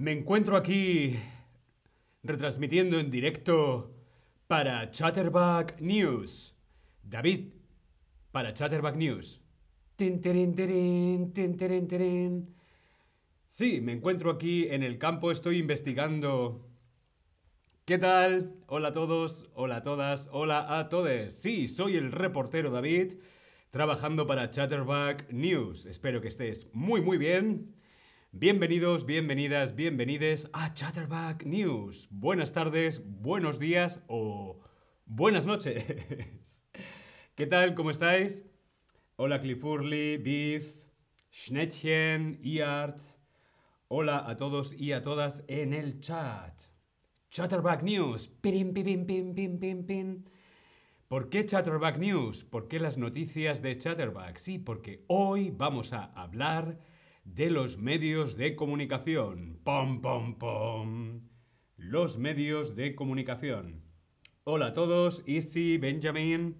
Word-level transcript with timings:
Me 0.00 0.12
encuentro 0.12 0.56
aquí 0.56 1.18
retransmitiendo 2.22 2.98
en 2.98 3.10
directo 3.10 3.94
para 4.46 4.90
Chatterback 4.90 5.78
News. 5.82 6.56
David, 7.02 7.52
para 8.32 8.54
Chatterback 8.54 8.96
News. 8.96 9.42
Sí, 13.46 13.82
me 13.82 13.92
encuentro 13.92 14.30
aquí 14.30 14.68
en 14.70 14.82
el 14.82 14.96
campo, 14.96 15.30
estoy 15.30 15.58
investigando. 15.58 16.66
¿Qué 17.84 17.98
tal? 17.98 18.54
Hola 18.68 18.88
a 18.88 18.92
todos, 18.92 19.50
hola 19.52 19.76
a 19.76 19.82
todas, 19.82 20.30
hola 20.32 20.78
a 20.78 20.88
todos. 20.88 21.34
Sí, 21.34 21.68
soy 21.68 21.96
el 21.96 22.10
reportero 22.10 22.70
David, 22.70 23.16
trabajando 23.68 24.26
para 24.26 24.48
Chatterback 24.48 25.30
News. 25.30 25.84
Espero 25.84 26.22
que 26.22 26.28
estés 26.28 26.68
muy, 26.72 27.02
muy 27.02 27.18
bien. 27.18 27.78
Bienvenidos, 28.32 29.06
bienvenidas, 29.06 29.74
bienvenides 29.74 30.48
a 30.52 30.72
Chatterback 30.72 31.44
News. 31.44 32.06
Buenas 32.12 32.52
tardes, 32.52 33.02
buenos 33.04 33.58
días 33.58 34.02
o 34.06 34.60
buenas 35.04 35.46
noches. 35.46 36.64
¿Qué 37.34 37.46
tal? 37.46 37.74
¿Cómo 37.74 37.90
estáis? 37.90 38.44
Hola 39.16 39.40
Cliffurly, 39.40 40.18
Beef, 40.18 40.76
Schnettchen, 41.32 42.38
Iarts. 42.40 43.18
Hola 43.88 44.24
a 44.24 44.36
todos 44.36 44.74
y 44.74 44.92
a 44.92 45.02
todas 45.02 45.42
en 45.48 45.74
el 45.74 45.98
chat. 45.98 46.62
Chatterback 47.30 47.82
News. 47.82 48.28
¿Por 51.08 51.28
qué 51.30 51.44
Chatterback 51.44 51.98
News? 51.98 52.44
¿Por 52.44 52.68
qué 52.68 52.78
las 52.78 52.96
noticias 52.96 53.60
de 53.60 53.76
Chatterback? 53.76 54.36
Sí, 54.38 54.60
porque 54.60 55.04
hoy 55.08 55.50
vamos 55.50 55.92
a 55.92 56.04
hablar 56.04 56.78
de 57.34 57.48
los 57.48 57.78
medios 57.78 58.36
de 58.36 58.56
comunicación. 58.56 59.60
¡Pom, 59.62 60.00
pom, 60.00 60.36
pom! 60.36 61.28
Los 61.76 62.18
medios 62.18 62.74
de 62.74 62.96
comunicación. 62.96 63.84
Hola 64.42 64.66
a 64.66 64.72
todos, 64.72 65.22
Easy, 65.26 65.78
Benjamin, 65.78 66.56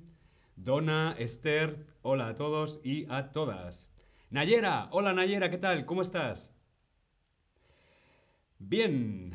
Donna, 0.54 1.16
Esther, 1.18 1.86
hola 2.02 2.28
a 2.28 2.34
todos 2.36 2.80
y 2.84 3.06
a 3.10 3.32
todas. 3.32 3.92
Nayera, 4.30 4.88
hola 4.92 5.12
Nayera, 5.12 5.50
¿qué 5.50 5.58
tal? 5.58 5.86
¿Cómo 5.86 6.02
estás? 6.02 6.54
Bien, 8.58 9.32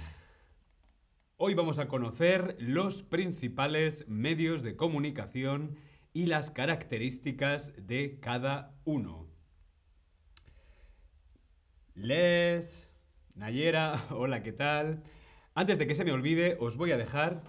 hoy 1.36 1.53
vamos 1.53 1.80
a 1.80 1.89
conocer 1.89 2.56
los 2.59 3.03
principales 3.03 4.08
medios 4.08 4.63
de 4.63 4.78
comunicación 4.78 5.75
y 6.13 6.28
las 6.28 6.50
características 6.50 7.73
de 7.86 8.19
cada 8.22 8.80
uno. 8.86 9.24
Les, 11.95 12.91
Nayera, 13.35 14.07
hola, 14.11 14.43
¿qué 14.43 14.51
tal? 14.51 15.01
Antes 15.53 15.79
de 15.79 15.88
que 15.88 15.95
se 15.95 16.03
me 16.03 16.11
olvide, 16.11 16.57
os 16.59 16.75
voy 16.75 16.91
a 16.91 16.97
dejar, 16.97 17.41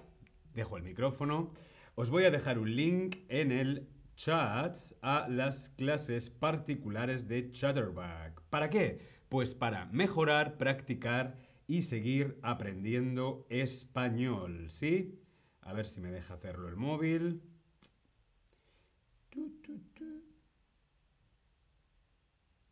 dejo 0.55 0.77
el 0.77 0.85
micrófono, 0.85 1.53
os 1.97 2.11
voy 2.11 2.25
a 2.25 2.31
dejar 2.31 2.61
un 2.61 2.77
link 2.77 3.17
en 3.29 3.51
el 3.51 3.89
chat 4.15 4.77
a 5.03 5.27
las 5.29 5.71
clases 5.71 6.31
particulares 6.31 7.27
de 7.27 7.51
Chatterback. 7.51 8.41
¿Para 8.43 8.71
qué? 8.71 9.01
Pues 9.29 9.57
para 9.57 9.87
mejorar, 9.87 10.57
practicar 10.59 11.37
y 11.67 11.83
seguir 11.83 12.39
aprendiendo 12.43 13.47
español, 13.51 14.71
¿sí? 14.71 15.21
A 15.61 15.73
ver 15.73 15.87
si 15.87 16.01
me 16.01 16.13
deja 16.13 16.35
hacerlo 16.35 16.69
el 16.69 16.77
móvil. 16.77 17.43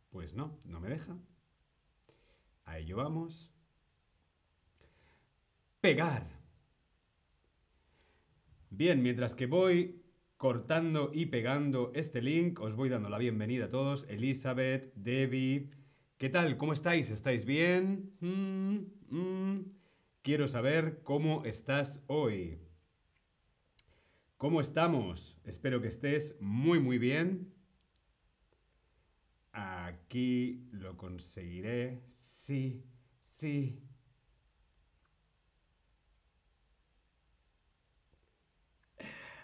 Pues 0.09 0.33
no, 0.33 0.57
no 0.63 0.79
me 0.79 0.87
deja. 0.87 1.17
A 2.65 2.79
ello 2.79 2.97
vamos. 2.97 3.51
Pegar. 5.81 6.27
Bien, 8.69 9.01
mientras 9.01 9.35
que 9.35 9.45
voy 9.45 10.03
cortando 10.37 11.11
y 11.13 11.27
pegando 11.27 11.91
este 11.95 12.21
link, 12.21 12.59
os 12.59 12.75
voy 12.75 12.89
dando 12.89 13.09
la 13.09 13.17
bienvenida 13.17 13.65
a 13.65 13.69
todos. 13.69 14.05
Elizabeth, 14.09 14.93
Debbie, 14.95 15.69
¿qué 16.17 16.29
tal? 16.29 16.57
¿Cómo 16.57 16.73
estáis? 16.73 17.09
¿Estáis 17.09 17.45
bien? 17.45 18.11
Mm, 18.19 19.15
mm. 19.15 19.65
Quiero 20.23 20.47
saber 20.47 21.01
cómo 21.03 21.45
estás 21.45 22.03
hoy. 22.07 22.59
¿Cómo 24.37 24.59
estamos? 24.59 25.37
Espero 25.45 25.81
que 25.81 25.87
estés 25.87 26.37
muy, 26.41 26.79
muy 26.79 26.97
bien. 26.97 27.54
Aquí 29.57 30.67
lo 30.73 30.97
conseguiré. 30.97 32.01
Sí, 32.07 32.83
sí. 33.21 33.81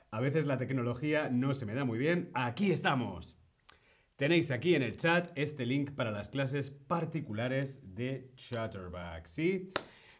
A 0.10 0.20
veces 0.20 0.46
la 0.46 0.58
tecnología 0.58 1.30
no 1.30 1.54
se 1.54 1.66
me 1.66 1.74
da 1.74 1.86
muy 1.86 1.98
bien. 1.98 2.30
Aquí 2.34 2.74
estamos. 2.74 3.38
Tenéis 4.18 4.52
aquí 4.52 4.76
en 4.76 4.84
el 4.84 4.98
chat 4.98 5.32
este 5.36 5.66
link 5.66 5.92
para 5.92 6.12
las 6.12 6.28
clases 6.28 6.72
particulares 6.72 7.96
de 7.96 8.34
Chatterback, 8.36 9.26
¿sí? 9.28 9.72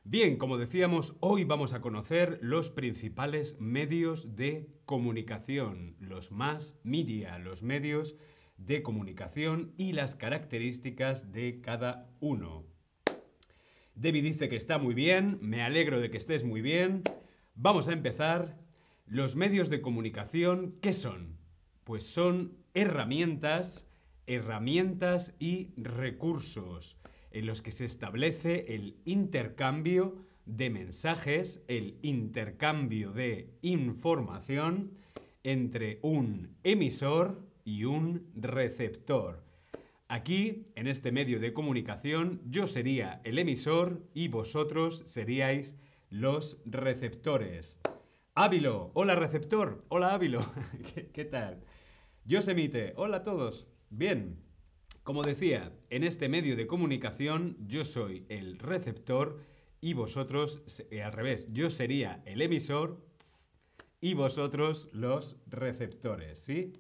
Bien, 0.06 0.38
como 0.38 0.58
decíamos, 0.58 1.18
hoy 1.20 1.44
vamos 1.44 1.74
a 1.74 1.82
conocer 1.82 2.40
los 2.42 2.70
principales 2.70 3.60
medios 3.60 4.38
de 4.38 4.74
comunicación, 4.86 5.98
los 6.00 6.32
más 6.32 6.80
media, 6.84 7.38
los 7.40 7.62
medios 7.62 8.16
de 8.66 8.84
comunicación 8.84 9.74
y 9.78 9.94
las 9.94 10.16
características 10.16 11.32
de 11.32 11.62
cada 11.62 12.10
uno. 12.20 12.66
Debbie 13.96 14.22
dice 14.22 14.50
que 14.50 14.56
está 14.56 14.78
muy 14.78 14.94
bien, 14.94 15.38
me 15.42 15.62
alegro 15.62 16.00
de 16.00 16.10
que 16.10 16.18
estés 16.18 16.44
muy 16.44 16.62
bien. 16.62 17.04
Vamos 17.56 17.88
a 17.88 17.94
empezar. 17.94 18.60
Los 19.06 19.36
medios 19.36 19.70
de 19.70 19.82
comunicación, 19.82 20.78
¿qué 20.82 20.94
son? 20.94 21.38
Pues 21.84 22.06
son 22.06 22.58
herramientas, 22.74 23.86
herramientas 24.26 25.34
y 25.38 25.74
recursos 25.76 26.98
en 27.32 27.46
los 27.46 27.62
que 27.62 27.72
se 27.72 27.86
establece 27.86 28.74
el 28.74 29.02
intercambio 29.04 30.16
de 30.46 30.70
mensajes, 30.70 31.62
el 31.68 31.98
intercambio 32.02 33.12
de 33.12 33.54
información 33.62 34.94
entre 35.44 36.00
un 36.02 36.56
emisor 36.64 37.51
y 37.66 37.86
un 37.86 38.32
receptor. 38.36 39.44
Aquí, 40.08 40.68
en 40.76 40.88
este 40.88 41.12
medio 41.12 41.40
de 41.40 41.54
comunicación, 41.54 42.42
yo 42.46 42.68
sería 42.68 43.22
el 43.24 43.40
emisor 43.40 44.04
y 44.14 44.28
vosotros 44.28 45.04
seríais 45.06 45.78
los 46.10 46.62
receptores. 46.66 47.80
Ávilo, 48.36 48.92
hola 48.94 49.16
receptor, 49.16 49.86
hola 49.88 50.14
Ávilo, 50.14 50.46
¿Qué, 51.14 51.26
tal? 51.26 51.64
Yosemite, 52.26 52.94
hola 52.98 53.18
a 53.18 53.24
todos. 53.24 53.68
Bien, 53.90 54.38
como 55.04 55.24
decía, 55.24 55.72
en 55.90 56.04
este 56.04 56.28
medio 56.28 56.56
de 56.56 56.68
comunicación 56.68 57.58
yo 57.68 57.86
soy 57.86 58.26
el 58.28 58.60
receptor 58.60 59.40
y 59.80 59.94
vosotros, 59.94 60.62
eh, 60.92 61.02
al 61.02 61.14
revés, 61.14 61.48
yo 61.54 61.70
sería 61.70 62.22
el 62.26 62.42
emisor 62.42 63.02
y 64.02 64.14
vosotros 64.14 64.90
los 64.92 65.38
receptores, 65.48 66.40
¿sí? 66.40 66.74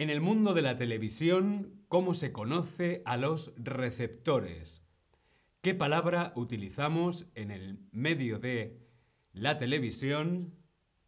En 0.00 0.08
el 0.08 0.22
mundo 0.22 0.54
de 0.54 0.62
la 0.62 0.78
televisión, 0.78 1.84
¿cómo 1.86 2.14
se 2.14 2.32
conoce 2.32 3.02
a 3.04 3.18
los 3.18 3.52
receptores? 3.58 4.82
¿Qué 5.60 5.74
palabra 5.74 6.32
utilizamos 6.36 7.26
en 7.34 7.50
el 7.50 7.80
medio 7.92 8.38
de 8.38 8.80
la 9.34 9.58
televisión 9.58 10.54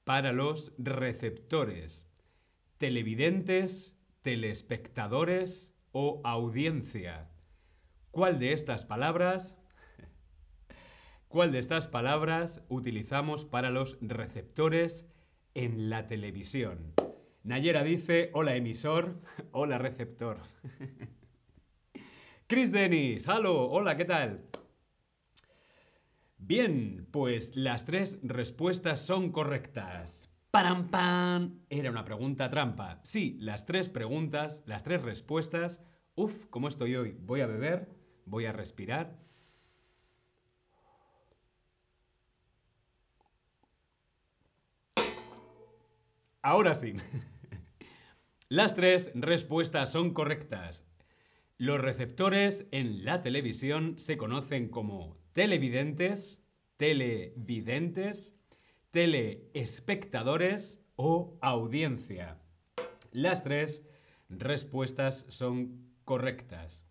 para 0.04 0.34
los 0.34 0.74
receptores? 0.76 2.06
¿Televidentes, 2.76 3.98
telespectadores 4.20 5.72
o 5.92 6.20
audiencia? 6.22 7.30
¿Cuál 8.10 8.38
de 8.38 8.52
estas 8.52 8.84
palabras 8.84 9.58
¿Cuál 11.28 11.50
de 11.50 11.60
estas 11.60 11.86
palabras 11.86 12.62
utilizamos 12.68 13.46
para 13.46 13.70
los 13.70 13.96
receptores 14.02 15.06
en 15.54 15.88
la 15.88 16.08
televisión? 16.08 16.92
Nayera 17.44 17.82
dice, 17.82 18.30
hola 18.34 18.54
emisor, 18.54 19.20
hola 19.52 19.78
receptor. 19.78 20.38
Chris 22.46 22.70
Dennis, 22.70 23.26
halo, 23.28 23.68
hola, 23.68 23.96
¿qué 23.96 24.04
tal? 24.04 24.44
Bien, 26.38 27.08
pues 27.10 27.56
las 27.56 27.84
tres 27.84 28.20
respuestas 28.22 29.00
son 29.00 29.32
correctas. 29.32 30.30
¡Param, 30.52 30.88
pam! 30.88 31.64
Era 31.68 31.90
una 31.90 32.04
pregunta 32.04 32.48
trampa. 32.50 33.00
Sí, 33.02 33.38
las 33.40 33.64
tres 33.64 33.88
preguntas, 33.88 34.62
las 34.66 34.84
tres 34.84 35.02
respuestas. 35.02 35.82
Uf, 36.14 36.46
¿cómo 36.50 36.68
estoy 36.68 36.94
hoy? 36.94 37.16
Voy 37.20 37.40
a 37.40 37.46
beber, 37.46 37.88
voy 38.26 38.44
a 38.44 38.52
respirar. 38.52 39.18
Ahora 46.42 46.74
sí. 46.74 46.94
Las 48.48 48.74
tres 48.74 49.12
respuestas 49.14 49.90
son 49.92 50.12
correctas. 50.12 50.84
Los 51.56 51.80
receptores 51.80 52.66
en 52.72 53.04
la 53.04 53.22
televisión 53.22 53.98
se 53.98 54.16
conocen 54.16 54.68
como 54.68 55.16
televidentes, 55.32 56.42
televidentes, 56.76 58.34
teleespectadores 58.90 60.80
o 60.96 61.38
audiencia. 61.40 62.38
Las 63.12 63.44
tres 63.44 63.86
respuestas 64.28 65.24
son 65.28 65.92
correctas. 66.04 66.84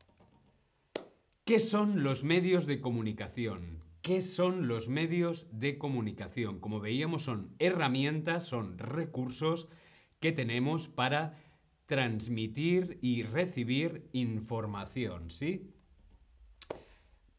¿Qué 1.43 1.59
son 1.59 2.03
los 2.03 2.23
medios 2.23 2.65
de 2.65 2.79
comunicación? 2.79 3.80
¿Qué 4.01 4.21
son 4.21 4.67
los 4.67 4.89
medios 4.89 5.45
de 5.51 5.77
comunicación? 5.77 6.59
Como 6.59 6.79
veíamos, 6.79 7.21
son 7.23 7.53
herramientas, 7.59 8.43
son 8.47 8.79
recursos 8.79 9.69
que 10.19 10.31
tenemos 10.31 10.87
para 10.87 11.37
transmitir 11.85 12.97
y 13.03 13.21
recibir 13.21 14.09
información, 14.11 15.29
¿sí? 15.29 15.69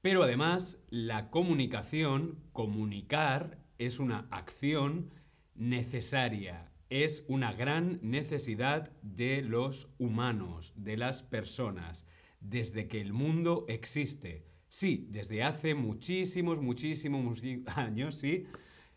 Pero 0.03 0.23
además, 0.23 0.79
la 0.89 1.31
comunicación, 1.31 2.39
comunicar, 2.53 3.59
es 3.79 3.99
una 3.99 4.29
acción 4.31 5.11
necesaria, 5.57 6.71
es 6.91 7.25
una 7.27 7.53
gran 7.53 7.99
necesidad 8.03 8.93
de 9.03 9.43
los 9.43 9.89
humanos, 9.99 10.75
de 10.77 10.97
las 10.97 11.25
personas, 11.25 12.07
desde 12.41 12.87
que 12.87 13.01
el 13.01 13.13
mundo 13.13 13.65
existe. 13.69 14.52
Sí, 14.75 15.07
desde 15.11 15.43
hace 15.43 15.75
muchísimos, 15.75 16.63
muchísimos 16.63 17.43
años, 17.77 18.15
sí. 18.15 18.47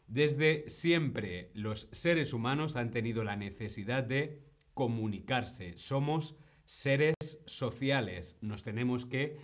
Desde 0.07 0.69
siempre 0.69 1.51
los 1.53 1.89
seres 1.91 2.31
humanos 2.31 2.77
han 2.77 2.91
tenido 2.91 3.25
la 3.25 3.35
necesidad 3.35 4.05
de 4.05 4.41
comunicarse. 4.73 5.77
Somos 5.77 6.37
seres 6.63 7.15
sociales, 7.45 8.37
nos 8.39 8.63
tenemos 8.63 9.05
que 9.05 9.35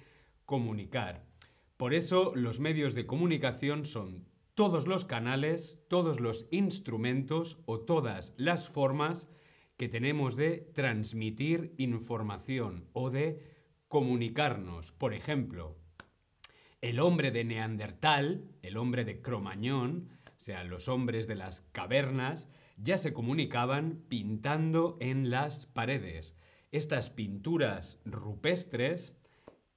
comunicar. 0.46 1.26
Por 1.76 1.94
eso 1.94 2.32
los 2.34 2.62
medios 2.62 2.96
de 2.96 3.06
comunicación 3.06 3.84
son 3.84 4.26
todos 4.54 4.88
los 4.88 5.04
canales, 5.04 5.84
todos 5.90 6.22
los 6.22 6.48
instrumentos 6.50 7.60
o 7.66 7.82
todas 7.82 8.34
las 8.38 8.70
formas 8.70 9.28
que 9.76 9.90
tenemos 9.90 10.38
de 10.38 10.72
transmitir 10.74 11.76
información 11.78 12.88
o 12.94 13.10
de 13.10 13.44
comunicarnos. 13.90 14.94
Por 14.94 15.14
ejemplo, 15.14 15.82
el 16.82 17.00
hombre 17.00 17.32
de 17.32 17.44
Neandertal, 17.44 18.44
el 18.64 18.76
hombre 18.76 19.06
de 19.06 19.22
Cromañón, 19.22 20.10
o 20.26 20.40
sea, 20.40 20.64
los 20.64 20.90
hombres 20.90 21.28
de 21.28 21.36
las 21.36 21.62
cavernas, 21.72 22.50
ya 22.78 22.98
se 22.98 23.14
comunicaban 23.14 24.04
pintando 24.08 24.98
en 25.00 25.30
las 25.30 25.68
paredes. 25.68 26.36
Estas 26.72 27.12
pinturas 27.12 28.00
rupestres, 28.06 29.16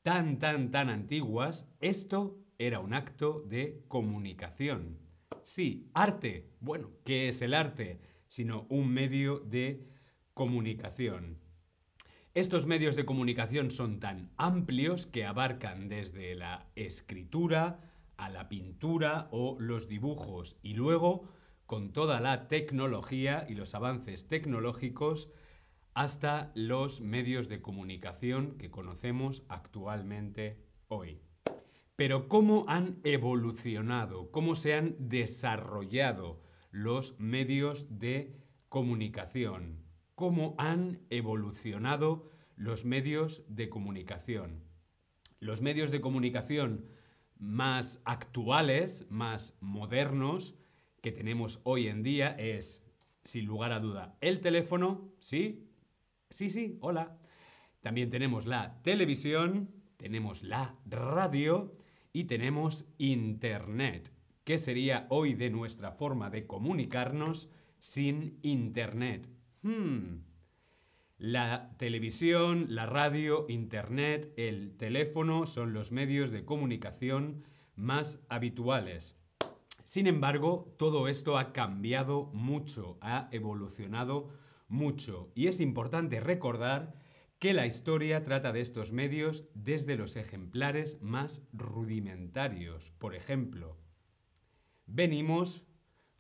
tan, 0.03 0.39
tan, 0.39 0.71
tan 0.71 0.89
antiguas, 0.89 1.69
esto 1.81 2.39
era 2.57 2.81
un 2.81 2.95
acto 2.95 3.43
de 3.47 3.85
comunicación. 3.89 4.99
Sí, 5.43 5.91
arte. 5.93 6.49
Bueno, 6.61 6.91
¿qué 7.05 7.29
es 7.29 7.43
el 7.43 7.53
arte? 7.53 8.01
Sino 8.29 8.67
un 8.71 8.89
medio 8.89 9.41
de 9.41 9.87
comunicación. 10.33 11.44
Estos 12.35 12.67
medios 12.67 12.97
de 12.97 13.05
comunicación 13.05 13.71
son 13.71 14.01
tan 14.01 14.33
amplios 14.37 15.07
que 15.07 15.25
abarcan 15.25 15.89
desde 15.89 16.35
la 16.35 16.67
escritura 16.75 17.79
a 18.17 18.29
la 18.29 18.49
pintura 18.49 19.29
o 19.31 19.57
los 19.61 19.87
dibujos 19.87 20.57
y 20.61 20.75
luego 20.75 21.29
con 21.67 21.93
toda 21.93 22.19
la 22.19 22.49
tecnología 22.49 23.47
y 23.49 23.55
los 23.55 23.77
avances 23.77 24.27
tecnológicos 24.27 25.31
hasta 25.95 26.51
los 26.57 27.01
medios 27.01 27.49
de 27.49 27.63
comunicación 27.63 28.59
que 28.59 28.69
conocemos 28.69 29.45
actualmente 29.49 30.59
hoy. 30.89 31.21
Pero 31.95 32.27
¿cómo 32.27 32.65
han 32.67 32.99
evolucionado? 33.05 34.33
¿Cómo 34.33 34.57
se 34.57 34.75
han 34.75 34.97
desarrollado 34.99 36.43
los 36.73 37.15
medios 37.21 37.87
de 38.01 38.35
comunicación? 38.69 39.85
¿Cómo 40.15 40.55
han 40.59 41.01
evolucionado 41.11 42.31
los 42.55 42.85
medios 42.85 43.43
de 43.49 43.69
comunicación? 43.69 44.63
Los 45.41 45.61
medios 45.61 45.91
de 45.91 46.01
comunicación 46.01 46.87
más 47.37 48.01
actuales, 48.05 49.07
más 49.11 49.59
modernos, 49.61 50.55
que 51.03 51.11
tenemos 51.11 51.61
hoy 51.65 51.89
en 51.89 52.05
día 52.05 52.29
es, 52.39 52.85
sin 53.25 53.45
lugar 53.45 53.73
a 53.73 53.81
duda, 53.81 54.17
el 54.21 54.41
teléfono, 54.41 55.13
¿sí? 55.19 55.69
Sí, 56.31 56.49
sí, 56.49 56.79
hola. 56.81 57.19
También 57.81 58.09
tenemos 58.09 58.47
la 58.47 58.81
televisión, 58.83 59.69
tenemos 59.97 60.45
la 60.45 60.79
radio 60.87 61.77
y 62.13 62.25
tenemos 62.25 62.87
Internet. 62.99 64.13
¿Qué 64.45 64.59
sería 64.59 65.09
hoy 65.11 65.35
de 65.35 65.51
nuestra 65.51 65.91
forma 65.91 66.31
de 66.31 66.47
comunicarnos 66.47 67.51
sin 67.81 68.39
Internet? 68.43 69.29
Hmm. 69.65 70.27
La 71.17 71.75
televisión, 71.79 72.67
la 72.69 72.85
radio, 72.85 73.47
Internet, 73.49 74.31
el 74.37 74.77
teléfono 74.77 75.47
son 75.47 75.73
los 75.73 75.91
medios 75.91 76.31
de 76.31 76.45
comunicación 76.45 77.45
más 77.75 78.21
habituales. 78.29 79.17
Sin 79.83 80.07
embargo, 80.07 80.75
todo 80.79 81.09
esto 81.09 81.39
ha 81.39 81.55
cambiado 81.55 82.27
mucho, 82.35 82.99
ha 83.01 83.31
evolucionado 83.33 84.29
mucho 84.69 85.33
y 85.35 85.47
es 85.47 85.61
importante 85.61 86.21
recordar 86.21 86.95
que 87.39 87.55
la 87.55 87.67
historia 87.67 88.23
trata 88.23 88.53
de 88.53 88.61
estos 88.61 88.93
medios 88.93 89.47
desde 89.55 89.97
los 89.97 90.17
ejemplares 90.17 91.01
más 91.01 91.43
rudimentarios. 91.55 92.91
Por 92.99 93.15
ejemplo, 93.15 93.79
venimos, 94.85 95.65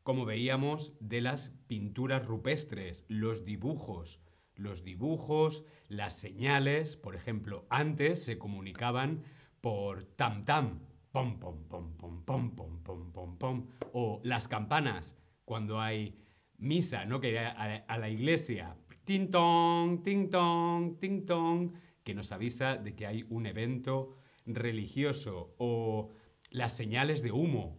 como 0.04 0.26
veíamos, 0.26 0.92
de 1.00 1.22
las 1.22 1.48
pinturas 1.66 2.24
rupestres, 2.24 3.06
los 3.08 3.44
dibujos. 3.44 4.20
Los 4.54 4.84
dibujos, 4.84 5.64
las 5.88 6.12
señales, 6.12 6.96
por 6.96 7.16
ejemplo, 7.16 7.66
antes 7.70 8.22
se 8.22 8.38
comunicaban 8.38 9.24
por 9.60 10.04
tam-tam, 10.04 10.80
pom, 11.10 11.40
pom, 11.40 11.64
pom, 11.66 11.96
pom, 11.96 12.22
pom, 12.24 12.54
pom, 12.54 12.82
pom, 12.82 13.12
pom, 13.12 13.38
pom, 13.38 13.66
o 13.92 14.20
las 14.22 14.46
campanas, 14.46 15.16
cuando 15.44 15.80
hay 15.80 16.14
misa, 16.58 17.06
¿no? 17.06 17.18
Que 17.18 17.38
a, 17.38 17.50
a 17.88 17.98
la 17.98 18.10
iglesia, 18.10 18.76
ting 19.04 19.30
tong, 19.30 20.02
ting 20.04 20.30
tong, 20.30 21.00
ting 21.00 21.24
tong, 21.24 21.72
que 22.04 22.14
nos 22.14 22.30
avisa 22.30 22.76
de 22.76 22.94
que 22.94 23.06
hay 23.06 23.24
un 23.30 23.46
evento 23.46 24.16
religioso 24.44 25.54
o 25.58 26.10
las 26.50 26.76
señales 26.76 27.22
de 27.22 27.32
humo, 27.32 27.78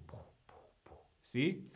¿sí? 1.22 1.70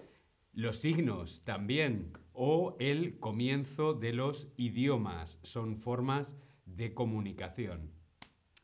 Los 0.59 0.79
signos 0.79 1.41
también 1.45 2.11
o 2.33 2.75
el 2.81 3.17
comienzo 3.17 3.93
de 3.93 4.11
los 4.11 4.51
idiomas 4.57 5.39
son 5.41 5.77
formas 5.77 6.35
de 6.65 6.93
comunicación. 6.93 7.93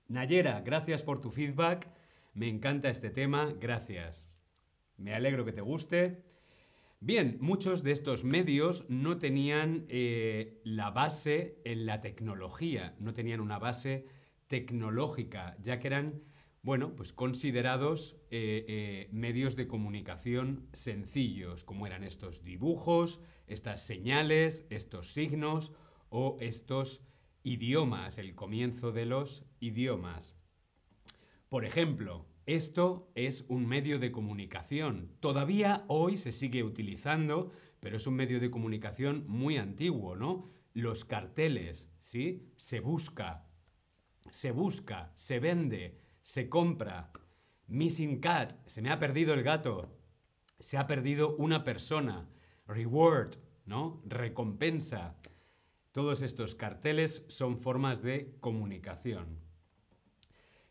Nayera, 0.10 0.60
gracias 0.60 1.04
por 1.04 1.22
tu 1.22 1.32
feedback. 1.32 1.88
Me 2.34 2.50
encanta 2.50 2.90
este 2.90 3.12
tema, 3.12 3.54
gracias. 3.62 4.28
Me 4.98 5.14
alegro 5.14 5.46
que 5.46 5.54
te 5.54 5.62
guste. 5.62 6.26
Bien, 7.00 7.38
muchos 7.40 7.82
de 7.82 7.94
estos 7.94 8.26
medios 8.26 8.84
no 8.90 9.18
tenían 9.18 9.86
eh, 9.88 10.60
la 10.66 10.92
base 10.92 11.62
en 11.64 11.86
la 11.86 12.02
tecnología, 12.02 12.94
no 13.00 13.14
tenían 13.14 13.40
una 13.40 13.58
base 13.58 14.06
tecnológica, 14.48 15.56
ya 15.62 15.80
que 15.80 15.88
eran, 15.88 16.24
bueno, 16.66 16.96
pues 16.96 17.14
considerados 17.14 18.18
eh, 18.32 18.66
eh, 18.68 19.10
medios 19.12 19.56
de 19.56 19.68
comunicación 19.68 20.68
sencillos, 20.74 21.64
como 21.64 21.86
eran 21.86 22.04
estos 22.04 22.44
dibujos, 22.44 23.22
estas 23.46 23.86
señales, 23.86 24.66
estos 24.72 25.14
signos 25.14 25.74
o 26.10 26.38
estos 26.42 27.04
idiomas, 27.44 28.18
el 28.18 28.34
comienzo 28.34 28.92
de 28.92 29.06
los 29.06 29.46
idiomas. 29.60 30.36
Por 31.50 31.66
ejemplo, 31.66 32.26
esto 32.48 33.12
es 33.14 33.46
un 33.48 33.68
medio 33.68 34.00
de 34.00 34.12
comunicación. 34.12 35.12
Todavía 35.20 35.86
hoy 35.88 36.18
se 36.18 36.32
sigue 36.32 36.64
utilizando, 36.64 37.52
pero 37.80 37.98
es 37.98 38.08
un 38.08 38.16
medio 38.16 38.40
de 38.40 38.50
comunicación 38.50 39.26
muy 39.28 39.58
antiguo, 39.58 40.16
¿no? 40.16 40.50
Los 40.74 41.06
carteles, 41.06 41.92
¿sí? 42.00 42.50
Se 42.58 42.80
busca, 42.80 43.46
se 44.32 44.50
busca, 44.50 45.12
se 45.14 45.40
vende, 45.40 46.05
se 46.26 46.50
compra. 46.50 47.12
Missing 47.68 48.20
cat, 48.20 48.54
se 48.66 48.82
me 48.82 48.90
ha 48.90 48.98
perdido 48.98 49.36
el 49.36 49.44
gato. 49.44 49.96
Se 50.60 50.76
ha 50.76 50.88
perdido 50.88 51.36
una 51.36 51.64
persona. 51.64 52.28
Reward, 52.66 53.36
¿no? 53.68 54.02
Recompensa. 54.08 55.18
Todos 55.92 56.24
estos 56.24 56.56
carteles 56.56 57.26
son 57.28 57.60
formas 57.60 58.02
de 58.02 58.36
comunicación. 58.40 59.40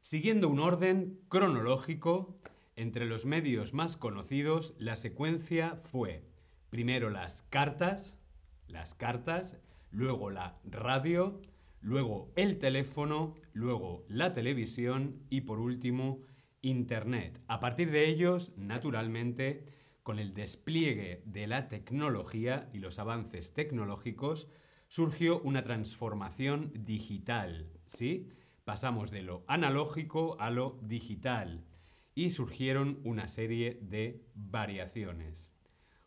Siguiendo 0.01 0.49
un 0.49 0.59
orden 0.59 1.21
cronológico, 1.29 2.37
entre 2.75 3.07
los 3.07 3.25
medios 3.25 3.75
más 3.75 3.97
conocidos, 3.97 4.75
la 4.79 4.97
secuencia 4.97 5.81
fue 5.85 6.25
primero 6.69 7.11
las 7.11 7.43
cartas, 7.45 8.19
las 8.67 8.97
cartas, 8.97 9.57
luego 9.93 10.31
la 10.31 10.59
radio, 10.65 11.41
luego 11.85 12.33
el 12.35 12.59
teléfono, 12.59 13.35
luego 13.53 14.07
la 14.09 14.33
televisión 14.33 15.21
y 15.29 15.43
por 15.43 15.61
último 15.61 16.23
Internet. 16.62 17.43
A 17.47 17.61
partir 17.61 17.91
de 17.91 18.09
ellos, 18.09 18.53
naturalmente, 18.57 19.67
con 20.03 20.19
el 20.19 20.33
despliegue 20.33 21.23
de 21.26 21.47
la 21.47 21.69
tecnología 21.69 22.71
y 22.73 22.79
los 22.79 22.99
avances 22.99 23.53
tecnológicos, 23.53 24.49
surgió 24.88 25.43
una 25.43 25.62
transformación 25.62 26.73
digital, 26.75 27.71
¿sí? 27.85 28.31
Pasamos 28.64 29.11
de 29.11 29.23
lo 29.23 29.45
analógico 29.47 30.41
a 30.41 30.49
lo 30.50 30.79
digital 30.83 31.67
y 32.14 32.31
surgieron 32.31 33.00
una 33.05 33.29
serie 33.29 33.79
de 33.83 34.25
variaciones. 34.35 35.53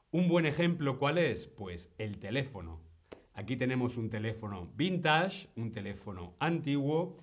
Un 0.10 0.28
buen 0.28 0.48
ejemplo, 0.48 0.98
¿cuál 0.98 1.20
es? 1.20 1.46
Pues 1.46 1.94
el 2.00 2.18
teléfono. 2.18 2.87
Aquí 3.38 3.56
tenemos 3.56 3.98
un 3.98 4.10
teléfono 4.10 4.68
vintage, 4.76 5.48
un 5.58 5.72
teléfono 5.72 6.34
antiguo. 6.40 7.18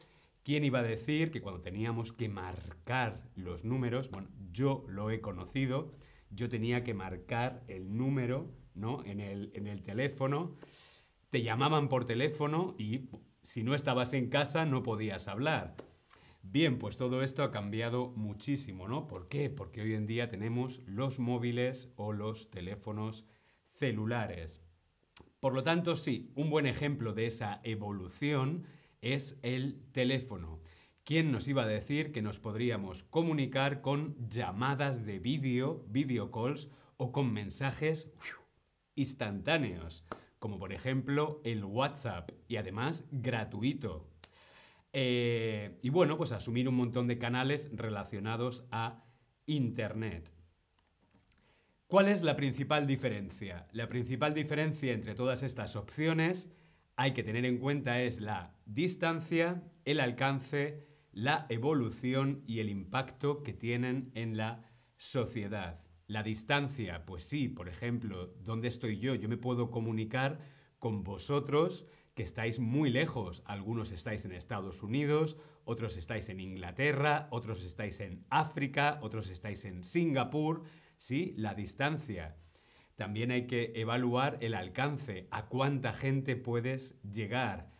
¿Quién 0.44 0.64
iba 0.64 0.78
a 0.78 0.84
decir 0.84 1.32
que 1.32 1.42
cuando 1.42 1.60
teníamos 1.60 2.12
que 2.12 2.28
marcar 2.28 3.20
los 3.34 3.64
números, 3.64 4.12
bueno, 4.12 4.28
yo 4.52 4.84
lo 4.86 5.10
he 5.10 5.20
conocido, 5.20 5.90
yo 6.30 6.48
tenía 6.48 6.84
que 6.84 6.94
marcar 6.94 7.64
el 7.66 7.96
número 7.96 8.46
¿no? 8.76 9.02
en, 9.04 9.18
el, 9.18 9.50
en 9.54 9.66
el 9.66 9.82
teléfono, 9.82 10.54
te 11.30 11.42
llamaban 11.42 11.88
por 11.88 12.04
teléfono 12.04 12.76
y 12.78 13.08
si 13.42 13.64
no 13.64 13.74
estabas 13.74 14.14
en 14.14 14.28
casa 14.28 14.66
no 14.66 14.84
podías 14.84 15.26
hablar. 15.26 15.74
Bien, 16.44 16.78
pues 16.78 16.96
todo 16.96 17.24
esto 17.24 17.42
ha 17.42 17.50
cambiado 17.50 18.12
muchísimo, 18.14 18.86
¿no? 18.86 19.08
¿Por 19.08 19.26
qué? 19.26 19.50
Porque 19.50 19.82
hoy 19.82 19.94
en 19.94 20.06
día 20.06 20.28
tenemos 20.28 20.80
los 20.86 21.18
móviles 21.18 21.92
o 21.96 22.12
los 22.12 22.52
teléfonos 22.52 23.26
celulares. 23.66 24.60
Por 25.44 25.52
lo 25.52 25.62
tanto, 25.62 25.94
sí, 25.96 26.32
un 26.36 26.48
buen 26.48 26.64
ejemplo 26.64 27.12
de 27.12 27.26
esa 27.26 27.60
evolución 27.64 28.64
es 29.02 29.38
el 29.42 29.78
teléfono. 29.92 30.62
¿Quién 31.04 31.32
nos 31.32 31.48
iba 31.48 31.64
a 31.64 31.66
decir 31.66 32.12
que 32.12 32.22
nos 32.22 32.38
podríamos 32.38 33.02
comunicar 33.02 33.82
con 33.82 34.16
llamadas 34.30 35.04
de 35.04 35.18
vídeo, 35.18 35.84
video 35.90 36.30
calls 36.30 36.70
o 36.96 37.12
con 37.12 37.30
mensajes 37.30 38.10
instantáneos? 38.94 40.06
Como 40.38 40.58
por 40.58 40.72
ejemplo 40.72 41.42
el 41.44 41.62
WhatsApp 41.62 42.30
y 42.48 42.56
además 42.56 43.04
gratuito. 43.10 44.08
Eh, 44.94 45.78
y 45.82 45.90
bueno, 45.90 46.16
pues 46.16 46.32
asumir 46.32 46.70
un 46.70 46.76
montón 46.76 47.06
de 47.06 47.18
canales 47.18 47.68
relacionados 47.74 48.64
a 48.70 49.04
Internet. 49.44 50.32
¿Cuál 51.94 52.08
es 52.08 52.22
la 52.22 52.34
principal 52.34 52.88
diferencia? 52.88 53.68
La 53.70 53.88
principal 53.88 54.34
diferencia 54.34 54.92
entre 54.92 55.14
todas 55.14 55.44
estas 55.44 55.76
opciones 55.76 56.50
hay 56.96 57.12
que 57.12 57.22
tener 57.22 57.44
en 57.44 57.58
cuenta 57.58 58.02
es 58.02 58.20
la 58.20 58.52
distancia, 58.66 59.62
el 59.84 60.00
alcance, 60.00 60.88
la 61.12 61.46
evolución 61.50 62.42
y 62.48 62.58
el 62.58 62.68
impacto 62.68 63.44
que 63.44 63.52
tienen 63.52 64.10
en 64.16 64.36
la 64.36 64.68
sociedad. 64.96 65.84
La 66.08 66.24
distancia, 66.24 67.06
pues 67.06 67.22
sí, 67.22 67.46
por 67.46 67.68
ejemplo, 67.68 68.34
¿dónde 68.40 68.66
estoy 68.66 68.98
yo? 68.98 69.14
Yo 69.14 69.28
me 69.28 69.36
puedo 69.36 69.70
comunicar 69.70 70.40
con 70.80 71.04
vosotros 71.04 71.86
que 72.14 72.22
estáis 72.22 72.58
muy 72.60 72.90
lejos. 72.90 73.42
Algunos 73.44 73.92
estáis 73.92 74.24
en 74.24 74.32
Estados 74.32 74.82
Unidos, 74.82 75.36
otros 75.64 75.96
estáis 75.96 76.28
en 76.28 76.40
Inglaterra, 76.40 77.28
otros 77.30 77.64
estáis 77.64 78.00
en 78.00 78.24
África, 78.30 78.98
otros 79.02 79.30
estáis 79.30 79.64
en 79.64 79.84
Singapur. 79.84 80.62
¿sí? 80.96 81.34
La 81.36 81.54
distancia. 81.54 82.36
También 82.96 83.30
hay 83.30 83.46
que 83.46 83.72
evaluar 83.74 84.38
el 84.40 84.54
alcance, 84.54 85.26
a 85.30 85.46
cuánta 85.46 85.92
gente 85.92 86.36
puedes 86.36 87.00
llegar 87.02 87.74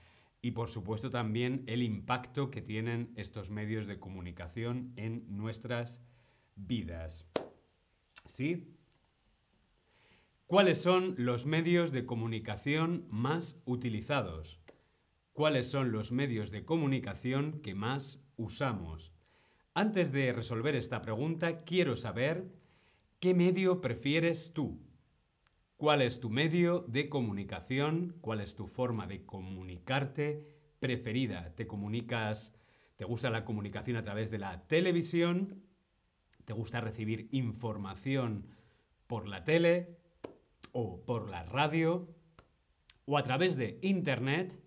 y 0.45 0.51
por 0.51 0.69
supuesto 0.69 1.09
también 1.09 1.65
el 1.67 1.83
impacto 1.83 2.51
que 2.51 2.61
tienen 2.61 3.15
estos 3.17 3.49
medios 3.49 3.87
de 3.87 3.99
comunicación 3.99 4.93
en 4.97 5.25
nuestras 5.27 6.03
vidas. 6.55 7.25
¿Sí? 8.27 8.77
¿Cuáles 10.47 10.83
son 10.83 11.15
los 11.17 11.47
medios 11.47 11.91
de 11.91 12.05
comunicación 12.05 13.07
más 13.09 13.63
utilizados? 13.65 14.61
¿Cuáles 15.33 15.71
son 15.71 15.91
los 15.91 16.13
medios 16.13 16.51
de 16.51 16.67
comunicación 16.67 17.61
que 17.63 17.75
más 17.75 18.23
usamos? 18.37 19.15
Antes 19.73 20.13
de 20.13 20.35
resolver 20.35 20.77
esta 20.77 21.01
pregunta, 21.01 21.65
quiero 21.65 21.97
saber 21.97 22.53
¿Qué 23.21 23.33
medio 23.33 23.81
prefieres 23.81 24.53
tú? 24.53 24.83
¿Cuál 25.79 26.03
es 26.03 26.21
tu 26.21 26.29
medio 26.29 26.81
de 26.89 27.09
comunicación? 27.09 28.19
¿Cuál 28.21 28.43
es 28.43 28.55
tu 28.55 28.67
forma 28.67 29.07
de 29.07 29.25
comunicarte 29.25 30.47
preferida? 30.79 31.55
¿Te 31.55 31.67
comunicas, 31.67 32.53
te 32.97 33.07
gusta 33.07 33.31
la 33.31 33.47
comunicación 33.47 33.97
a 33.97 34.05
través 34.05 34.31
de 34.31 34.41
la 34.41 34.67
televisión? 34.67 35.65
¿Te 36.45 36.53
gusta 36.53 36.83
recibir 36.83 37.31
información 37.33 38.51
por 39.07 39.27
la 39.27 39.43
tele 39.43 40.04
o 40.75 41.05
por 41.07 41.31
la 41.31 41.45
radio 41.45 42.13
o 43.07 43.17
a 43.17 43.23
través 43.23 43.57
de 43.57 43.79
internet? 43.81 44.61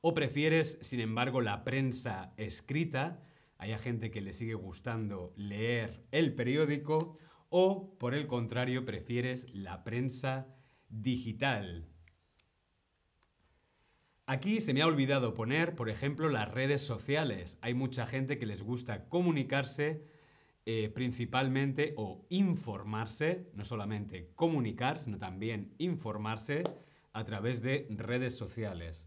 ¿O 0.00 0.14
prefieres, 0.14 0.78
sin 0.82 1.00
embargo, 1.00 1.40
la 1.40 1.64
prensa 1.64 2.34
escrita? 2.36 3.24
Hay 3.56 3.76
gente 3.78 4.10
que 4.10 4.20
le 4.20 4.34
sigue 4.34 4.54
gustando 4.54 5.32
leer 5.36 6.06
el 6.10 6.34
periódico 6.34 7.18
o, 7.48 7.96
por 7.98 8.14
el 8.14 8.26
contrario, 8.26 8.84
prefieres 8.84 9.48
la 9.54 9.84
prensa 9.84 10.54
digital. 10.88 11.88
Aquí 14.26 14.60
se 14.60 14.74
me 14.74 14.82
ha 14.82 14.86
olvidado 14.86 15.34
poner, 15.34 15.74
por 15.74 15.88
ejemplo, 15.88 16.28
las 16.28 16.50
redes 16.50 16.82
sociales. 16.82 17.58
Hay 17.62 17.74
mucha 17.74 18.06
gente 18.06 18.38
que 18.38 18.46
les 18.46 18.62
gusta 18.62 19.08
comunicarse 19.08 20.04
eh, 20.66 20.90
principalmente 20.94 21.92
o 21.96 22.24
informarse, 22.30 23.50
no 23.54 23.64
solamente 23.64 24.30
comunicar, 24.34 24.98
sino 24.98 25.18
también 25.18 25.74
informarse 25.78 26.62
a 27.12 27.24
través 27.24 27.60
de 27.60 27.86
redes 27.90 28.34
sociales. 28.36 29.06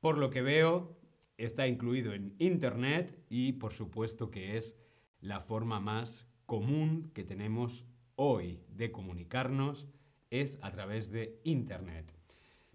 Por 0.00 0.18
lo 0.18 0.30
que 0.30 0.42
veo, 0.42 0.96
está 1.36 1.68
incluido 1.68 2.14
en 2.14 2.34
Internet 2.38 3.16
y 3.28 3.52
por 3.52 3.72
supuesto 3.72 4.30
que 4.30 4.56
es 4.56 4.76
la 5.20 5.40
forma 5.40 5.80
más 5.80 6.26
común 6.46 7.10
que 7.14 7.24
tenemos 7.24 7.86
hoy 8.16 8.60
de 8.68 8.90
comunicarnos 8.90 9.86
es 10.30 10.58
a 10.62 10.72
través 10.72 11.10
de 11.10 11.40
Internet. 11.44 12.12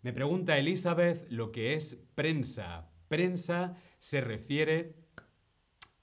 Me 0.02 0.14
pregunta 0.14 0.58
Elizabeth 0.58 1.30
lo 1.30 1.52
que 1.52 1.74
es 1.74 1.98
prensa. 2.16 2.90
Prensa 3.08 3.78
se 4.00 4.22
refiere 4.22 5.03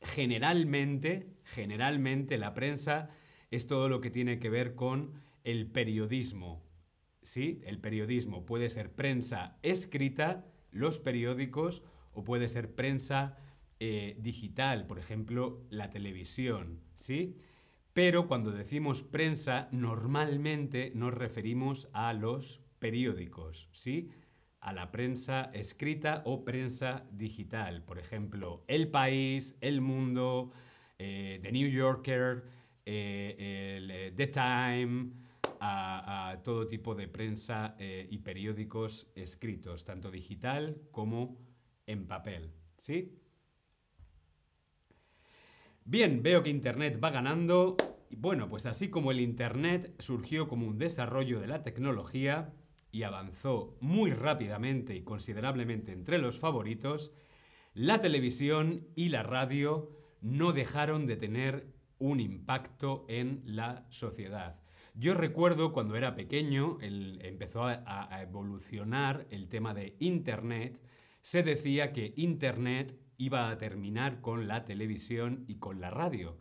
generalmente, 0.00 1.34
generalmente 1.44 2.38
la 2.38 2.54
prensa 2.54 3.10
es 3.50 3.66
todo 3.66 3.88
lo 3.88 4.00
que 4.00 4.10
tiene 4.10 4.38
que 4.38 4.50
ver 4.50 4.74
con 4.74 5.12
el 5.44 5.66
periodismo. 5.66 6.62
¿Sí? 7.22 7.60
El 7.64 7.78
periodismo 7.78 8.46
puede 8.46 8.70
ser 8.70 8.92
prensa 8.92 9.58
escrita, 9.62 10.46
los 10.70 11.00
periódicos, 11.00 11.82
o 12.12 12.24
puede 12.24 12.48
ser 12.48 12.74
prensa 12.74 13.36
eh, 13.78 14.16
digital, 14.20 14.86
por 14.86 14.98
ejemplo, 14.98 15.66
la 15.68 15.90
televisión. 15.90 16.80
¿Sí? 16.94 17.36
Pero 17.92 18.28
cuando 18.28 18.52
decimos 18.52 19.02
prensa, 19.02 19.68
normalmente 19.72 20.92
nos 20.94 21.12
referimos 21.12 21.88
a 21.92 22.12
los 22.12 22.62
periódicos, 22.78 23.68
¿sí? 23.72 24.10
A 24.60 24.72
la 24.72 24.90
prensa 24.90 25.50
escrita 25.54 26.22
o 26.26 26.44
prensa 26.44 27.06
digital. 27.10 27.82
Por 27.82 27.98
ejemplo, 27.98 28.64
El 28.68 28.88
País, 28.88 29.56
El 29.60 29.80
Mundo, 29.80 30.52
eh, 31.02 31.40
The 31.42 31.50
New 31.50 31.70
Yorker, 31.70 32.44
eh, 32.84 33.34
eh, 33.38 34.12
The 34.14 34.26
Time, 34.26 35.12
a, 35.60 36.38
todo 36.44 36.68
tipo 36.68 36.94
de 36.94 37.08
prensa 37.08 37.74
y 37.78 38.18
periódicos 38.18 39.10
escritos, 39.14 39.84
tanto 39.84 40.10
digital 40.10 40.80
como 40.90 41.38
en 41.86 42.06
papel, 42.06 42.52
¿sí? 42.80 43.18
Bien, 45.84 46.22
veo 46.22 46.42
que 46.42 46.50
Internet 46.50 47.00
va 47.02 47.10
ganando. 47.10 47.76
Bueno, 48.10 48.48
pues 48.48 48.66
así 48.66 48.90
como 48.90 49.10
el 49.10 49.20
Internet 49.20 49.94
surgió 49.98 50.48
como 50.48 50.66
un 50.66 50.78
desarrollo 50.78 51.40
de 51.40 51.46
la 51.46 51.62
tecnología 51.62 52.52
y 52.92 53.02
avanzó 53.02 53.76
muy 53.80 54.10
rápidamente 54.12 54.94
y 54.94 55.02
considerablemente 55.02 55.92
entre 55.92 56.18
los 56.18 56.38
favoritos, 56.38 57.12
la 57.74 58.00
televisión 58.00 58.88
y 58.96 59.10
la 59.10 59.22
radio 59.22 59.90
no 60.20 60.52
dejaron 60.52 61.06
de 61.06 61.16
tener 61.16 61.72
un 61.98 62.20
impacto 62.20 63.04
en 63.08 63.42
la 63.44 63.86
sociedad. 63.90 64.60
Yo 64.94 65.14
recuerdo 65.14 65.72
cuando 65.72 65.96
era 65.96 66.14
pequeño, 66.14 66.78
empezó 66.80 67.64
a, 67.64 68.22
evolucionar 68.22 69.26
el 69.30 69.48
tema 69.48 69.72
de 69.72 69.96
Internet, 70.00 70.80
se 71.22 71.42
decía 71.42 71.92
que 71.92 72.12
Internet 72.16 72.98
iba 73.16 73.50
a 73.50 73.58
terminar 73.58 74.20
con 74.20 74.48
la 74.48 74.64
televisión 74.64 75.44
y 75.46 75.56
con 75.56 75.80
la 75.80 75.90
radio. 75.90 76.36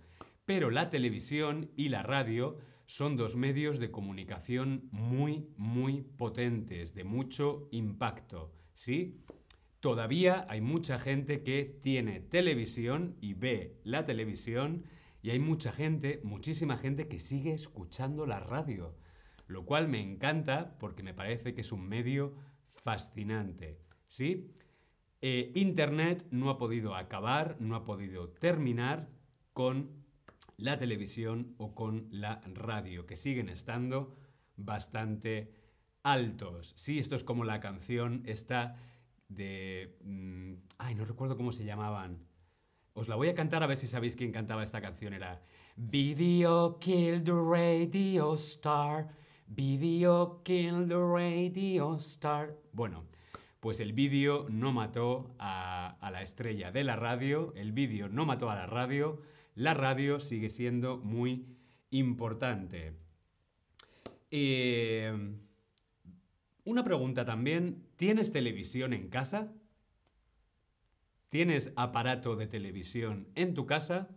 Pero 0.46 0.72
la 0.72 0.90
televisión 0.90 1.70
y 1.76 1.90
la 1.90 2.02
radio 2.02 2.58
son 2.90 3.18
dos 3.18 3.36
medios 3.36 3.78
de 3.78 3.92
comunicación 3.92 4.90
muy, 4.92 5.48
muy 5.58 6.02
potentes, 6.02 6.96
de 6.96 7.04
mucho 7.04 7.68
impacto, 7.70 8.52
¿sí? 8.74 9.22
Todavía 9.80 10.48
hay 10.50 10.60
mucha 10.62 10.98
gente 10.98 11.44
que 11.44 11.78
tiene 11.84 12.20
televisión 12.20 13.16
y 13.22 13.36
ve 13.36 13.80
la 13.84 14.08
televisión 14.08 14.86
y 15.22 15.30
hay 15.30 15.38
mucha 15.38 15.72
gente, 15.72 16.20
muchísima 16.24 16.78
gente 16.78 17.08
que 17.08 17.20
sigue 17.20 17.54
escuchando 17.54 18.26
la 18.26 18.40
radio, 18.40 18.96
lo 19.46 19.66
cual 19.66 19.88
me 19.88 20.02
encanta 20.02 20.76
porque 20.80 21.04
me 21.04 21.14
parece 21.14 21.54
que 21.54 21.62
es 21.62 21.72
un 21.72 21.88
medio 21.88 22.34
fascinante. 22.74 23.78
¿Sí? 24.08 24.50
Eh, 25.22 25.52
Internet 25.54 26.26
no 26.32 26.50
ha 26.50 26.58
podido 26.58 26.96
acabar, 26.96 27.56
no 27.60 27.76
ha 27.76 27.84
podido 27.84 28.30
terminar 28.30 29.12
con 29.54 29.99
la 30.60 30.78
televisión 30.78 31.56
o 31.58 31.74
con 31.74 32.08
la 32.12 32.42
radio, 32.54 33.06
que 33.06 33.16
siguen 33.16 33.50
estando 33.50 34.16
bastante 34.56 35.54
altos. 36.04 36.74
Sí, 36.76 37.00
esto 37.00 37.16
es 37.16 37.24
como 37.24 37.44
la 37.44 37.60
canción 37.60 38.24
esta 38.26 38.78
de... 39.28 39.98
Mm, 40.04 40.54
ay, 40.78 40.96
no 40.96 41.06
recuerdo 41.06 41.38
cómo 41.38 41.52
se 41.52 41.66
llamaban. 41.66 42.26
Os 42.94 43.08
la 43.08 43.16
voy 43.16 43.30
a 43.30 43.36
cantar 43.36 43.64
a 43.64 43.68
ver 43.68 43.78
si 43.78 43.88
sabéis 43.88 44.16
quién 44.16 44.32
cantaba 44.32 44.64
esta 44.64 44.82
canción. 44.82 45.14
Era 45.14 45.42
Video 45.76 46.78
Kill 46.80 47.24
the 47.24 47.32
Radio 47.32 48.34
Star. 48.36 49.08
Video 49.48 50.42
Kill 50.44 50.88
the 50.88 50.96
Radio 50.96 51.96
Star. 51.96 52.56
Bueno, 52.74 53.06
pues 53.60 53.80
el 53.80 53.94
vídeo 53.94 54.46
no 54.50 54.72
mató 54.72 55.36
a, 55.38 55.98
la 56.12 56.22
estrella 56.22 56.72
de 56.72 56.84
la 56.84 56.96
radio, 56.96 57.54
el 57.56 57.72
vídeo 57.72 58.08
no 58.08 58.26
mató 58.26 58.50
a 58.50 58.56
la 58.56 58.66
radio, 58.66 59.22
la 59.60 59.74
radio 59.74 60.22
sigue 60.22 60.48
siendo 60.48 61.00
muy 61.00 61.46
importante. 61.90 62.94
Eh, 64.32 65.14
una 66.64 66.86
pregunta 66.86 67.26
también, 67.26 67.86
¿tienes 67.98 68.32
televisión 68.32 68.94
en 68.94 69.10
casa? 69.10 69.52
¿Tienes 71.28 71.74
aparato 71.76 72.38
de 72.38 72.48
televisión 72.48 73.28
en 73.36 73.54
tu 73.54 73.66
casa? 73.66 74.08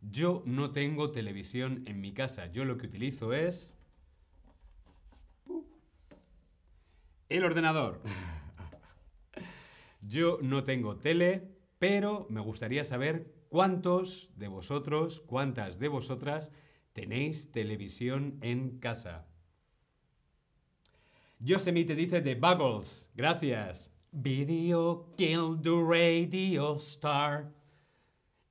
Yo 0.00 0.42
no 0.46 0.72
tengo 0.72 1.10
televisión 1.10 1.82
en 1.84 2.00
mi 2.00 2.14
casa. 2.14 2.50
Yo 2.50 2.64
lo 2.64 2.78
que 2.78 2.86
utilizo 2.86 3.34
es... 3.34 3.70
El 7.28 7.44
ordenador. 7.44 8.00
Yo 10.00 10.38
no 10.40 10.64
tengo 10.64 10.96
tele, 10.96 11.50
pero 11.78 12.26
me 12.30 12.40
gustaría 12.40 12.86
saber 12.86 13.43
cuántos 13.54 14.32
de 14.34 14.48
vosotros, 14.48 15.20
cuántas 15.20 15.78
de 15.78 15.86
vosotras 15.86 16.50
tenéis 16.92 17.52
televisión 17.52 18.36
en 18.42 18.80
casa. 18.80 19.28
Yosemite 21.38 21.94
dice 21.94 22.20
de 22.20 22.34
Buggles. 22.34 23.08
Gracias. 23.14 23.92
Video 24.10 25.08
killed 25.16 25.60
the 25.62 25.70
radio 25.70 26.74
star. 26.78 27.52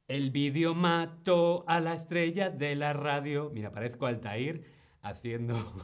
El 0.08 0.32
vídeo 0.32 0.74
mató 0.74 1.66
a 1.68 1.82
la 1.82 1.96
estrella 1.96 2.50
de 2.50 2.74
la 2.78 2.94
radio. 2.94 3.52
Mira, 3.54 3.74
parezco 3.74 4.06
Altair 4.06 4.64
haciendo... 5.02 5.84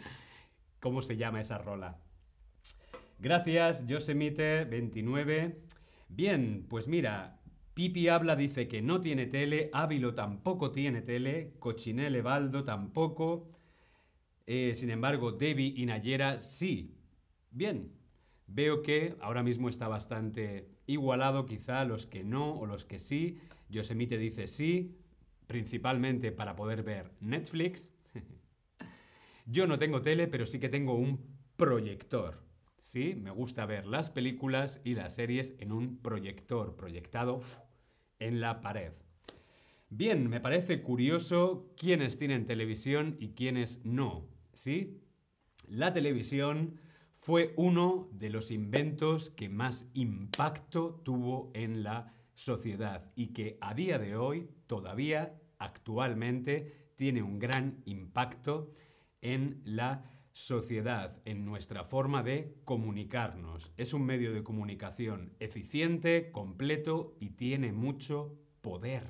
¿Cómo 0.80 1.02
se 1.02 1.18
llama 1.18 1.40
esa 1.40 1.58
rola? 1.58 1.98
Gracias, 3.18 3.86
Yosemite29. 3.86 5.58
Bien, 6.08 6.64
pues 6.70 6.88
mira, 6.88 7.36
Pipi 7.76 8.08
Habla 8.08 8.36
dice 8.36 8.68
que 8.68 8.80
no 8.80 9.02
tiene 9.02 9.26
tele, 9.26 9.68
Ávilo 9.74 10.14
tampoco 10.14 10.72
tiene 10.72 11.02
tele, 11.02 11.52
Cochinelle 11.58 12.22
Baldo 12.22 12.64
tampoco. 12.64 13.50
Eh, 14.46 14.72
sin 14.74 14.88
embargo, 14.88 15.32
Debbie 15.32 15.74
y 15.76 15.84
Nayera 15.84 16.38
sí. 16.38 16.96
Bien, 17.50 17.92
Veo 18.46 18.82
que 18.82 19.16
ahora 19.20 19.42
mismo 19.42 19.68
está 19.68 19.88
bastante 19.88 20.70
igualado, 20.86 21.46
quizá 21.46 21.84
los 21.84 22.06
que 22.06 22.22
no 22.22 22.54
o 22.54 22.66
los 22.66 22.86
que 22.86 22.98
sí. 22.98 23.38
Yosemite 23.68 24.18
dice 24.18 24.46
sí, 24.46 24.96
principalmente 25.46 26.30
para 26.32 26.54
poder 26.54 26.82
ver 26.82 27.12
Netflix. 27.20 27.92
Yo 29.46 29.66
no 29.66 29.78
tengo 29.78 30.00
tele, 30.00 30.28
pero 30.28 30.46
sí 30.46 30.60
que 30.60 30.68
tengo 30.68 30.94
un 30.94 31.20
proyector. 31.56 32.40
Sí, 32.78 33.16
me 33.16 33.32
gusta 33.32 33.66
ver 33.66 33.84
las 33.86 34.10
películas 34.10 34.80
y 34.84 34.94
las 34.94 35.16
series 35.16 35.54
en 35.58 35.72
un 35.72 35.98
proyector 35.98 36.76
proyectado 36.76 37.40
en 38.18 38.40
la 38.40 38.60
pared. 38.60 38.92
Bien, 39.88 40.28
me 40.28 40.40
parece 40.40 40.82
curioso 40.82 41.72
quiénes 41.76 42.18
tienen 42.18 42.44
televisión 42.44 43.16
y 43.20 43.30
quiénes 43.30 43.84
no. 43.84 44.26
¿Sí? 44.52 45.00
La 45.68 45.92
televisión 45.92 46.80
fue 47.20 47.54
uno 47.56 48.08
de 48.12 48.30
los 48.30 48.50
inventos 48.50 49.30
que 49.30 49.48
más 49.48 49.86
impacto 49.94 51.00
tuvo 51.04 51.50
en 51.54 51.82
la 51.82 52.14
sociedad 52.34 53.10
y 53.16 53.28
que 53.28 53.58
a 53.60 53.74
día 53.74 53.98
de 53.98 54.16
hoy, 54.16 54.48
todavía, 54.66 55.40
actualmente, 55.58 56.92
tiene 56.96 57.22
un 57.22 57.38
gran 57.38 57.82
impacto 57.84 58.72
en 59.22 59.60
la 59.64 60.04
sociedad, 60.36 61.16
en 61.24 61.46
nuestra 61.46 61.84
forma 61.84 62.22
de 62.22 62.58
comunicarnos. 62.66 63.72
Es 63.78 63.94
un 63.94 64.04
medio 64.04 64.34
de 64.34 64.42
comunicación 64.42 65.32
eficiente, 65.40 66.30
completo 66.30 67.16
y 67.18 67.30
tiene 67.30 67.72
mucho 67.72 68.38
poder. 68.60 69.04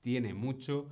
Tiene 0.00 0.32
mucho 0.32 0.88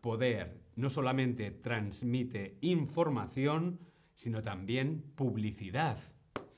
poder. 0.00 0.60
No 0.74 0.90
solamente 0.90 1.52
transmite 1.52 2.58
información, 2.60 3.78
sino 4.14 4.42
también 4.42 5.12
publicidad. 5.14 5.98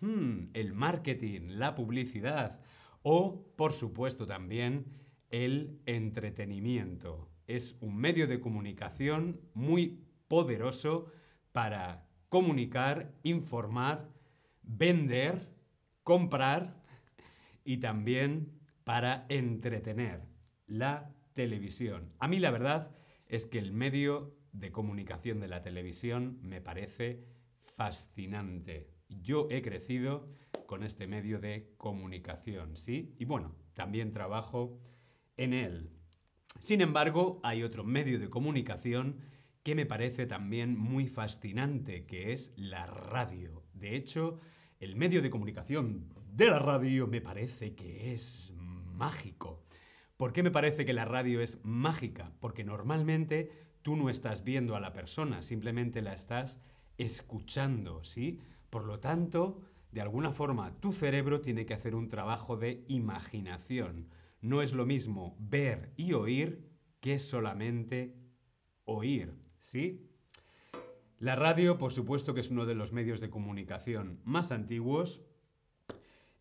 Hmm, 0.00 0.46
el 0.54 0.72
marketing, 0.72 1.58
la 1.58 1.74
publicidad 1.74 2.58
o, 3.02 3.52
por 3.54 3.74
supuesto, 3.74 4.26
también 4.26 4.86
el 5.28 5.78
entretenimiento. 5.84 7.28
Es 7.46 7.76
un 7.82 7.98
medio 7.98 8.26
de 8.26 8.40
comunicación 8.40 9.42
muy 9.52 10.06
poderoso 10.26 11.12
para 11.52 12.08
comunicar, 12.32 13.12
informar, 13.24 14.08
vender, 14.62 15.50
comprar 16.02 16.82
y 17.62 17.76
también 17.76 18.58
para 18.84 19.26
entretener 19.28 20.22
la 20.66 21.14
televisión. 21.34 22.10
A 22.18 22.28
mí 22.28 22.38
la 22.38 22.50
verdad 22.50 22.96
es 23.26 23.44
que 23.44 23.58
el 23.58 23.70
medio 23.70 24.34
de 24.52 24.72
comunicación 24.72 25.40
de 25.40 25.48
la 25.48 25.60
televisión 25.60 26.38
me 26.40 26.62
parece 26.62 27.22
fascinante. 27.76 28.88
Yo 29.10 29.46
he 29.50 29.60
crecido 29.60 30.26
con 30.64 30.84
este 30.84 31.06
medio 31.06 31.38
de 31.38 31.74
comunicación, 31.76 32.78
¿sí? 32.78 33.14
Y 33.18 33.26
bueno, 33.26 33.54
también 33.74 34.14
trabajo 34.14 34.80
en 35.36 35.52
él. 35.52 35.90
Sin 36.60 36.80
embargo, 36.80 37.40
hay 37.42 37.62
otro 37.62 37.84
medio 37.84 38.18
de 38.18 38.30
comunicación 38.30 39.20
que 39.62 39.74
me 39.74 39.86
parece 39.86 40.26
también 40.26 40.76
muy 40.76 41.06
fascinante, 41.06 42.04
que 42.06 42.32
es 42.32 42.52
la 42.56 42.86
radio. 42.86 43.62
De 43.74 43.94
hecho, 43.96 44.40
el 44.80 44.96
medio 44.96 45.22
de 45.22 45.30
comunicación 45.30 46.12
de 46.32 46.46
la 46.46 46.58
radio 46.58 47.06
me 47.06 47.20
parece 47.20 47.74
que 47.74 48.12
es 48.12 48.52
mágico. 48.56 49.64
¿Por 50.16 50.32
qué 50.32 50.42
me 50.42 50.50
parece 50.50 50.84
que 50.84 50.92
la 50.92 51.04
radio 51.04 51.40
es 51.40 51.58
mágica? 51.64 52.32
Porque 52.40 52.64
normalmente 52.64 53.50
tú 53.82 53.96
no 53.96 54.10
estás 54.10 54.44
viendo 54.44 54.76
a 54.76 54.80
la 54.80 54.92
persona, 54.92 55.42
simplemente 55.42 56.02
la 56.02 56.14
estás 56.14 56.60
escuchando, 56.98 58.04
¿sí? 58.04 58.40
Por 58.70 58.84
lo 58.84 59.00
tanto, 59.00 59.60
de 59.90 60.00
alguna 60.00 60.32
forma, 60.32 60.80
tu 60.80 60.92
cerebro 60.92 61.40
tiene 61.40 61.66
que 61.66 61.74
hacer 61.74 61.94
un 61.94 62.08
trabajo 62.08 62.56
de 62.56 62.84
imaginación. 62.88 64.08
No 64.40 64.62
es 64.62 64.72
lo 64.72 64.86
mismo 64.86 65.36
ver 65.38 65.92
y 65.96 66.14
oír 66.14 66.68
que 67.00 67.18
solamente 67.18 68.16
oír, 68.84 69.34
¿sí? 69.62 70.10
La 71.18 71.36
radio, 71.36 71.78
por 71.78 71.92
supuesto 71.92 72.34
que 72.34 72.40
es 72.40 72.50
uno 72.50 72.66
de 72.66 72.74
los 72.74 72.92
medios 72.92 73.20
de 73.20 73.30
comunicación 73.30 74.20
más 74.24 74.50
antiguos, 74.50 75.22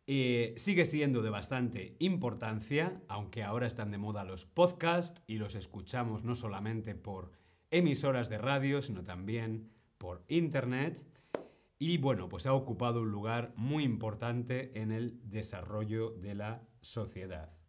eh, 0.07 0.55
sigue 0.57 0.85
siendo 0.85 1.21
de 1.21 1.29
bastante 1.29 1.95
importancia, 1.99 3.01
aunque 3.07 3.43
ahora 3.43 3.67
están 3.67 3.91
de 3.91 3.99
moda 3.99 4.25
los 4.25 4.45
podcasts 4.45 5.23
y 5.27 5.37
los 5.37 5.55
escuchamos 5.55 6.23
no 6.23 6.35
solamente 6.35 6.95
por 6.95 7.31
emisoras 7.69 8.27
de 8.27 8.39
radio, 8.39 8.81
sino 8.81 9.03
también 9.03 9.71
por 9.99 10.25
Internet 10.27 11.05
y 11.77 11.97
bueno, 11.99 12.27
pues 12.27 12.47
ha 12.47 12.53
ocupado 12.53 13.01
un 13.01 13.11
lugar 13.11 13.53
muy 13.55 13.83
importante 13.83 14.71
en 14.79 14.91
el 14.91 15.19
desarrollo 15.23 16.11
de 16.11 16.35
la 16.35 16.67
sociedad. 16.81 17.60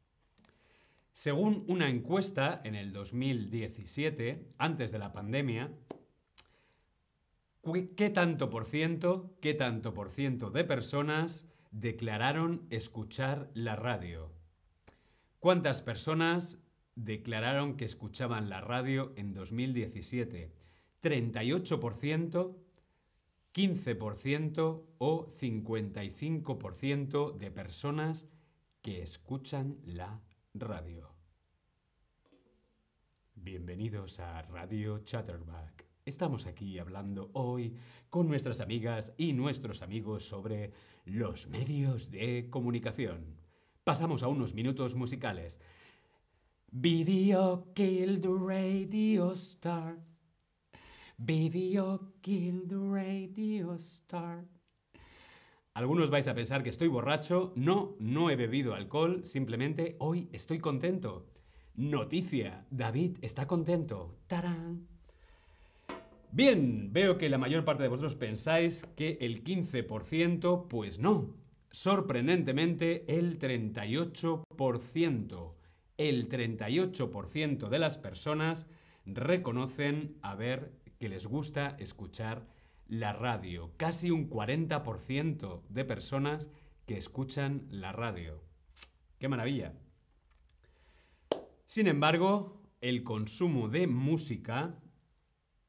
Según 1.13 1.65
una 1.69 1.91
encuesta 1.91 2.63
en 2.65 2.75
el 2.75 2.93
2017, 2.93 4.55
antes 4.57 4.93
de 4.93 4.99
la 4.99 5.13
pandemia, 5.13 5.71
¿qué 7.97 8.11
tanto 8.11 8.49
por 8.49 8.65
ciento, 8.65 9.37
qué 9.43 9.53
tanto 9.53 9.93
por 9.93 10.11
ciento 10.11 10.51
de 10.51 10.65
personas 10.65 11.47
declararon 11.71 12.67
escuchar 12.71 13.51
la 13.53 13.77
radio? 13.77 14.33
¿Cuántas 15.39 15.83
personas 15.83 16.59
declararon 16.95 17.77
que 17.77 17.85
escuchaban 17.85 18.49
la 18.49 18.63
radio 18.63 19.13
en 19.17 19.35
2017? 19.35 20.51
38%, 21.03 22.57
15% 23.53 24.83
o 24.99 25.27
55% 25.27 27.37
de 27.37 27.51
personas 27.51 28.29
que 28.81 29.03
escuchan 29.03 29.79
la 29.85 30.23
radio. 30.55 31.09
Bienvenidos 33.35 34.21
a 34.21 34.43
Radio 34.43 34.99
Chatterback. 34.99 35.87
Estamos 36.05 36.47
aquí 36.47 36.79
hablando 36.79 37.31
hoy 37.33 37.77
con 38.11 38.29
nuestras 38.29 38.61
amigas 38.61 39.15
y 39.17 39.33
nuestros 39.33 39.83
amigos 39.83 40.29
sobre 40.29 40.73
los 41.05 41.49
medios 41.49 42.11
de 42.11 42.49
comunicación. 42.51 43.39
Pasamos 43.85 44.23
a 44.23 44.29
unos 44.29 44.55
minutos 44.55 44.95
musicales. 44.95 45.59
Video 46.71 47.73
kill 47.75 48.21
the 48.21 48.29
radio 48.29 49.33
star. 49.33 49.99
Video 51.19 52.13
kill 52.21 52.67
the 52.69 52.77
radio 52.77 53.75
star. 53.75 54.45
Algunos 55.75 56.11
vais 56.11 56.29
a 56.29 56.35
pensar 56.35 56.63
que 56.63 56.69
estoy 56.69 56.89
borracho. 56.89 57.55
No, 57.57 57.97
no 57.99 58.29
he 58.29 58.37
bebido 58.37 58.75
alcohol. 58.75 59.25
Simplemente 59.25 59.97
hoy 60.01 60.29
estoy 60.31 60.59
contento. 60.59 61.25
Noticia. 61.77 62.67
David 62.71 63.17
está 63.23 63.47
contento. 63.47 64.19
¡Tarán! 64.27 64.87
Bien, 66.31 66.93
veo 66.93 67.17
que 67.17 67.31
la 67.31 67.39
mayor 67.39 67.65
parte 67.65 67.85
de 67.85 67.89
vosotros 67.89 68.17
pensáis 68.17 68.85
que 68.97 69.17
el 69.23 69.43
15%, 69.43 70.69
pues 70.69 70.99
no. 70.99 71.35
Sorprendentemente, 71.71 73.07
el 73.09 73.39
38%. 73.39 75.55
El 75.97 76.29
38% 76.29 77.69
de 77.71 77.79
las 77.79 77.97
personas 77.97 78.69
reconocen 79.07 80.19
haber 80.21 80.75
que 81.01 81.09
les 81.09 81.27
gusta 81.27 81.77
escuchar 81.79 82.47
la 82.93 83.15
radio. 83.15 83.73
Casi 83.79 84.11
un 84.11 84.29
40% 84.29 85.63
de 85.71 85.85
personas 85.87 86.51
que 86.85 86.99
escuchan 86.99 87.67
la 87.71 87.91
radio. 87.91 88.45
¡Qué 89.19 89.29
maravilla! 89.29 89.73
Sin 91.65 91.87
embargo, 91.87 92.61
el 92.83 93.03
consumo 93.03 93.71
de 93.71 93.87
música 93.87 94.79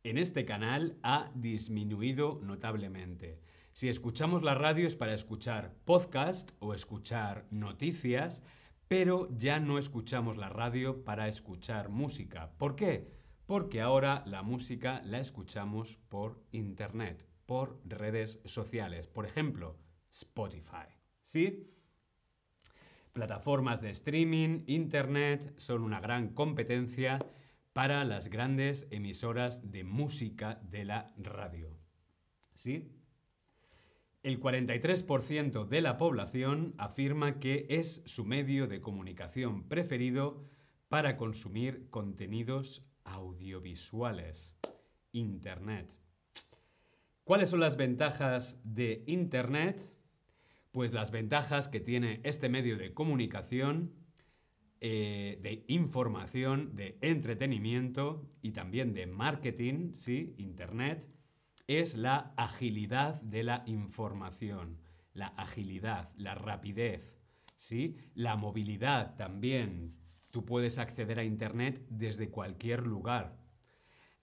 en 0.03 0.17
este 0.17 0.43
canal 0.43 0.97
ha 1.01 1.31
disminuido 1.33 2.41
notablemente. 2.43 3.39
Si 3.71 3.88
escuchamos 3.88 4.43
la 4.43 4.55
radio 4.55 4.86
es 4.86 4.97
para 4.97 5.13
escuchar 5.13 5.73
podcast 5.86 6.51
o 6.59 6.73
escuchar 6.73 7.47
noticias, 7.51 8.43
pero 8.89 9.29
ya 9.38 9.62
no 9.62 9.77
escuchamos 9.77 10.36
la 10.36 10.49
radio 10.49 11.05
para 11.05 11.29
escuchar 11.29 11.88
música. 11.88 12.51
¿Por 12.57 12.75
qué? 12.75 13.22
Porque 13.45 13.82
ahora 13.82 14.23
la 14.25 14.41
música 14.41 15.01
la 15.03 15.19
escuchamos 15.19 15.97
por 16.10 16.41
internet, 16.51 17.27
por 17.45 17.82
redes 17.86 18.39
sociales, 18.45 19.08
por 19.08 19.25
ejemplo, 19.25 19.77
Spotify. 20.10 20.88
¿Sí? 21.21 21.69
Plataformas 23.12 23.82
de 23.82 23.91
streaming, 23.91 24.63
internet 24.67 25.53
son 25.58 25.84
una 25.84 25.99
gran 25.99 26.29
competencia 26.29 27.19
para 27.73 28.06
las 28.06 28.29
grandes 28.29 28.88
emisoras 28.91 29.71
de 29.71 29.84
música 29.84 30.62
de 30.69 30.86
la 30.86 31.13
radio. 31.17 31.77
¿Sí? 32.53 32.91
El 34.23 34.39
43% 34.39 35.67
de 35.67 35.82
la 35.82 35.97
población 35.97 36.75
afirma 36.77 37.39
que 37.39 37.65
es 37.69 38.01
su 38.06 38.23
medio 38.23 38.67
de 38.67 38.79
comunicación 38.79 39.67
preferido 39.67 40.45
para 40.88 41.17
consumir 41.17 41.89
contenidos 41.89 42.86
audiovisuales. 43.04 44.58
Internet. 45.12 45.96
¿Cuáles 47.24 47.50
son 47.50 47.60
las 47.60 47.78
ventajas 47.78 48.60
de 48.63 49.04
Internet? 49.08 49.82
Pues 50.72 50.92
las 50.92 51.12
ventajas 51.12 51.68
que 51.68 51.80
tiene 51.80 52.20
este 52.24 52.50
medio 52.50 52.78
de 52.78 52.94
comunicación 52.94 53.94
eh, 54.86 55.39
de 55.42 55.63
información, 55.70 56.76
de 56.76 56.98
entretenimiento 57.00 58.30
y 58.42 58.52
también 58.52 58.94
de 58.94 59.08
marketing, 59.08 59.94
¿sí? 59.94 60.36
Internet, 60.38 61.08
es 61.68 61.96
la 61.96 62.34
agilidad 62.36 63.22
de 63.22 63.44
la 63.44 63.63
información, 63.66 64.82
la 65.13 65.28
agilidad, 65.28 66.12
la 66.18 66.36
rapidez, 66.36 67.16
¿sí? 67.56 67.96
La 68.13 68.36
movilidad 68.36 69.16
también. 69.16 69.96
Tú 70.34 70.43
puedes 70.43 70.80
acceder 70.80 71.19
a 71.19 71.24
Internet 71.24 71.86
desde 71.91 72.32
cualquier 72.32 72.88
lugar. 72.88 73.38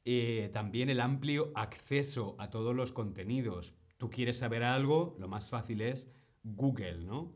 Eh, 0.05 0.51
también 0.53 0.91
el 0.91 0.99
amplio 0.99 1.53
acceso 1.55 2.35
a 2.41 2.51
todos 2.51 2.75
los 2.75 2.91
contenidos. 2.91 3.75
Tú 3.97 4.11
quieres 4.11 4.37
saber 4.37 4.65
algo, 4.65 5.15
lo 5.21 5.29
más 5.29 5.51
fácil 5.51 5.83
es 5.83 6.11
Google, 6.43 7.05
¿no? 7.05 7.33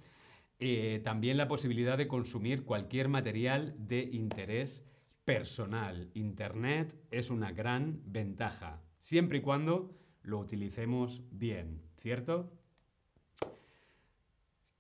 Eh, 0.59 1.01
también 1.05 1.37
la 1.37 1.47
posibilidad 1.47 1.97
de 1.97 2.09
consumir 2.09 2.65
cualquier 2.65 3.07
material 3.09 3.77
de 3.79 4.01
interés 4.01 4.85
personal. 5.25 6.11
Internet 6.15 6.99
es 7.13 7.31
una 7.31 7.53
gran 7.53 8.01
ventaja, 8.07 8.83
siempre 8.99 9.39
y 9.39 9.43
cuando 9.43 9.97
lo 10.23 10.41
utilicemos 10.41 11.23
bien, 11.31 11.81
¿cierto? 12.01 12.53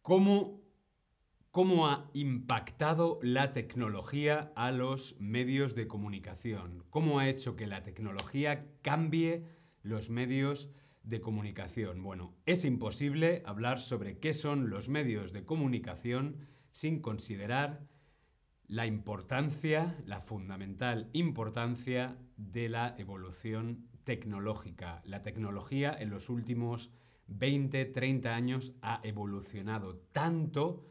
¿Cómo, 0.02 0.63
¿Cómo 1.54 1.86
ha 1.86 2.10
impactado 2.14 3.20
la 3.22 3.52
tecnología 3.52 4.50
a 4.56 4.72
los 4.72 5.14
medios 5.20 5.76
de 5.76 5.86
comunicación? 5.86 6.82
¿Cómo 6.90 7.20
ha 7.20 7.28
hecho 7.28 7.54
que 7.54 7.68
la 7.68 7.84
tecnología 7.84 8.66
cambie 8.82 9.44
los 9.84 10.10
medios 10.10 10.68
de 11.04 11.20
comunicación. 11.20 12.02
Bueno, 12.02 12.34
es 12.44 12.64
imposible 12.64 13.44
hablar 13.46 13.78
sobre 13.78 14.18
qué 14.18 14.34
son 14.34 14.68
los 14.68 14.88
medios 14.88 15.32
de 15.32 15.44
comunicación 15.44 16.38
sin 16.72 16.98
considerar 17.00 17.86
la 18.66 18.86
importancia, 18.86 19.96
la 20.06 20.18
fundamental 20.18 21.08
importancia 21.12 22.18
de 22.36 22.68
la 22.68 22.96
evolución 22.98 23.86
tecnológica. 24.02 25.02
La 25.04 25.22
tecnología 25.22 25.96
en 25.96 26.10
los 26.10 26.28
últimos 26.30 26.90
20, 27.28 27.84
30 27.84 28.34
años 28.34 28.74
ha 28.82 28.98
evolucionado 29.04 29.98
tanto, 30.10 30.90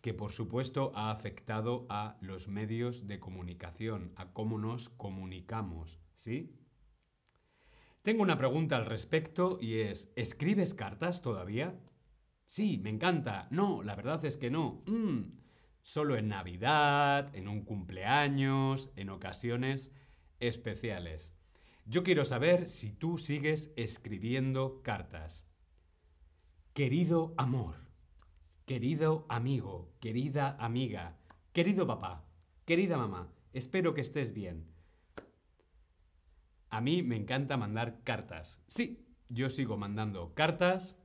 que 0.00 0.14
por 0.14 0.32
supuesto 0.32 0.92
ha 0.94 1.10
afectado 1.10 1.86
a 1.88 2.16
los 2.20 2.48
medios 2.48 3.06
de 3.06 3.20
comunicación, 3.20 4.12
a 4.16 4.32
cómo 4.32 4.58
nos 4.58 4.88
comunicamos, 4.88 5.98
¿sí? 6.14 6.56
Tengo 8.02 8.22
una 8.22 8.38
pregunta 8.38 8.76
al 8.76 8.86
respecto 8.86 9.58
y 9.60 9.80
es, 9.80 10.10
¿escribes 10.16 10.72
cartas 10.72 11.20
todavía? 11.20 11.78
Sí, 12.46 12.78
me 12.78 12.88
encanta. 12.88 13.46
No, 13.50 13.82
la 13.82 13.94
verdad 13.94 14.24
es 14.24 14.38
que 14.38 14.50
no. 14.50 14.82
Mm, 14.86 15.38
solo 15.82 16.16
en 16.16 16.28
Navidad, 16.28 17.34
en 17.34 17.46
un 17.46 17.62
cumpleaños, 17.62 18.90
en 18.96 19.10
ocasiones 19.10 19.92
especiales. 20.40 21.34
Yo 21.84 22.02
quiero 22.02 22.24
saber 22.24 22.68
si 22.68 22.90
tú 22.92 23.18
sigues 23.18 23.72
escribiendo 23.76 24.80
cartas. 24.82 25.44
Querido 26.72 27.34
amor, 27.36 27.89
querido 28.70 29.26
amigo, 29.28 29.92
querida 29.98 30.56
amiga, 30.60 31.18
querido 31.52 31.88
papá, 31.88 32.24
querida 32.64 32.96
mamá, 32.96 33.32
espero 33.52 33.94
que 33.94 34.00
estés 34.00 34.32
bien. 34.32 34.64
A 36.68 36.80
mí 36.80 37.02
me 37.02 37.16
encanta 37.16 37.56
mandar 37.56 38.04
cartas. 38.04 38.62
Sí, 38.68 39.08
yo 39.28 39.50
sigo 39.50 39.76
mandando 39.76 40.34
cartas 40.34 40.96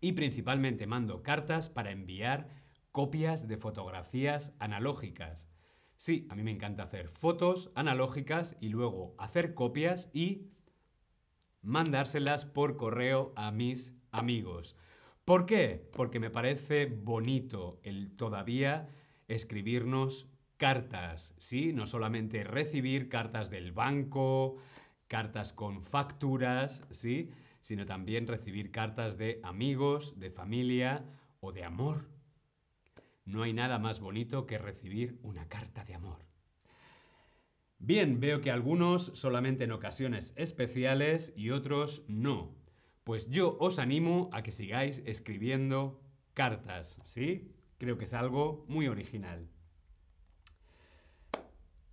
y 0.00 0.14
principalmente 0.14 0.88
mando 0.88 1.22
cartas 1.22 1.68
para 1.68 1.92
enviar 1.92 2.48
copias 2.90 3.46
de 3.46 3.58
fotografías 3.58 4.52
analógicas. 4.58 5.48
Sí, 5.96 6.26
a 6.30 6.34
mí 6.34 6.42
me 6.42 6.50
encanta 6.50 6.82
hacer 6.82 7.10
fotos 7.10 7.70
analógicas 7.76 8.56
y 8.58 8.70
luego 8.70 9.14
hacer 9.18 9.54
copias 9.54 10.10
y 10.12 10.50
mandárselas 11.62 12.44
por 12.44 12.76
correo 12.76 13.32
a 13.36 13.52
mis 13.52 13.94
amigos. 14.10 14.74
¿Por 15.28 15.44
qué? 15.44 15.86
Porque 15.92 16.20
me 16.20 16.30
parece 16.30 16.86
bonito 16.86 17.80
el 17.82 18.16
todavía 18.16 18.88
escribirnos 19.26 20.26
cartas, 20.56 21.34
¿sí? 21.36 21.74
No 21.74 21.84
solamente 21.84 22.44
recibir 22.44 23.10
cartas 23.10 23.50
del 23.50 23.72
banco, 23.72 24.56
cartas 25.06 25.52
con 25.52 25.82
facturas, 25.82 26.82
¿sí? 26.88 27.28
Sino 27.60 27.84
también 27.84 28.26
recibir 28.26 28.70
cartas 28.70 29.18
de 29.18 29.38
amigos, 29.42 30.18
de 30.18 30.30
familia 30.30 31.04
o 31.40 31.52
de 31.52 31.62
amor. 31.62 32.08
No 33.26 33.42
hay 33.42 33.52
nada 33.52 33.78
más 33.78 34.00
bonito 34.00 34.46
que 34.46 34.56
recibir 34.56 35.18
una 35.22 35.46
carta 35.46 35.84
de 35.84 35.92
amor. 35.92 36.24
Bien, 37.78 38.18
veo 38.18 38.40
que 38.40 38.50
algunos 38.50 39.04
solamente 39.12 39.64
en 39.64 39.72
ocasiones 39.72 40.32
especiales 40.36 41.34
y 41.36 41.50
otros 41.50 42.02
no. 42.08 42.57
Pues 43.08 43.30
yo 43.30 43.56
os 43.58 43.78
animo 43.78 44.28
a 44.34 44.42
que 44.42 44.52
sigáis 44.52 45.02
escribiendo 45.06 45.98
cartas, 46.34 47.00
¿sí? 47.06 47.54
Creo 47.78 47.96
que 47.96 48.04
es 48.04 48.12
algo 48.12 48.66
muy 48.68 48.86
original. 48.86 49.48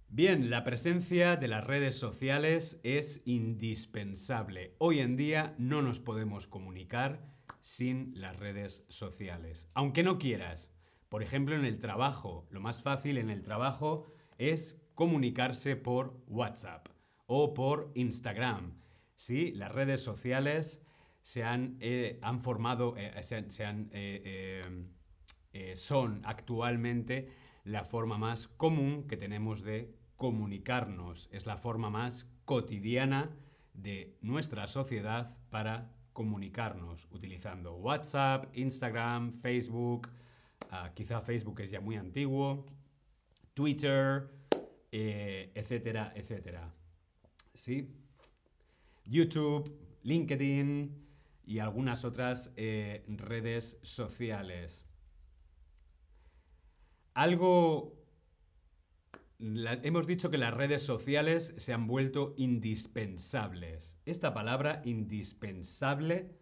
Bien, 0.10 0.50
la 0.50 0.66
presencia 0.66 1.38
de 1.38 1.48
las 1.48 1.64
redes 1.64 1.98
sociales 1.98 2.82
es 2.84 3.22
indispensable. 3.24 4.76
Hoy 4.78 5.00
en 5.00 5.16
día 5.16 5.56
no 5.58 5.82
nos 5.82 6.02
podemos 6.02 6.48
comunicar 6.48 7.26
sin 7.62 8.12
las 8.20 8.36
redes 8.36 8.84
sociales. 8.90 9.70
Aunque 9.74 10.04
no 10.04 10.18
quieras. 10.18 10.74
Por 11.08 11.24
ejemplo, 11.24 11.56
en 11.56 11.64
el 11.64 11.80
trabajo. 11.80 12.46
Lo 12.50 12.60
más 12.60 12.82
fácil 12.82 13.20
en 13.20 13.30
el 13.30 13.42
trabajo 13.42 14.06
es 14.38 14.82
comunicarse 14.96 15.78
por 15.78 16.22
WhatsApp 16.28 16.90
o 17.26 17.54
por 17.54 17.94
Instagram. 17.96 18.82
Sí, 19.16 19.54
las 19.54 19.72
redes 19.72 20.04
sociales 20.04 20.85
se 21.26 21.44
han, 21.44 21.76
eh, 21.80 22.20
han 22.22 22.40
formado, 22.40 22.96
eh, 22.98 23.12
se, 23.24 23.66
han, 23.66 23.90
eh, 23.92 24.62
son 25.76 26.22
actualmente 26.24 27.30
la 27.64 27.84
forma 27.84 28.20
más 28.20 28.48
común 28.48 29.08
que 29.08 29.18
tenemos 29.18 29.64
de 29.64 29.92
comunicarnos. 30.18 31.28
Es 31.32 31.48
la 31.48 31.58
forma 31.58 31.90
más 31.90 32.32
cotidiana 32.46 33.36
de 33.74 34.16
nuestra 34.22 34.68
sociedad 34.68 35.36
para 35.50 35.92
comunicarnos, 36.14 37.08
utilizando 37.10 37.74
WhatsApp, 37.74 38.46
Instagram, 38.56 39.32
Facebook, 39.32 40.08
ah, 40.70 40.92
quizá 40.94 41.22
Facebook 41.22 41.60
es 41.62 41.72
ya 41.72 41.82
muy 41.82 41.96
antiguo, 41.96 42.68
Twitter, 43.56 44.30
etcétera, 44.92 46.14
etcétera. 46.16 46.72
¿Sí? 47.56 47.90
YouTube, 49.06 49.76
LinkedIn 50.04 51.05
y 51.46 51.60
algunas 51.60 52.06
otras 52.06 52.52
eh, 52.56 53.04
redes 53.08 53.78
sociales. 53.84 54.86
Algo... 57.14 58.04
hemos 59.40 60.08
dicho 60.08 60.30
que 60.30 60.38
las 60.38 60.54
redes 60.54 60.82
sociales 60.82 61.54
se 61.58 61.74
han 61.74 61.88
vuelto 61.88 62.34
indispensables. 62.38 63.98
Esta 64.06 64.34
palabra 64.34 64.82
indispensable, 64.86 66.36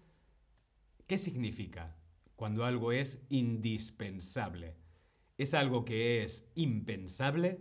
¿qué 1.08 1.18
significa 1.18 1.98
cuando 2.36 2.66
algo 2.66 2.92
es 2.92 3.22
indispensable? 3.30 4.78
¿Es 5.38 5.54
algo 5.54 5.86
que 5.86 6.24
es 6.24 6.50
impensable? 6.56 7.60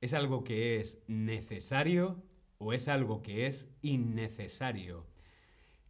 ¿Es 0.00 0.14
algo 0.14 0.44
que 0.44 0.80
es 0.80 1.02
necesario? 1.06 2.22
¿O 2.58 2.72
es 2.72 2.88
algo 2.88 3.22
que 3.22 3.46
es 3.46 3.72
innecesario? 3.82 5.11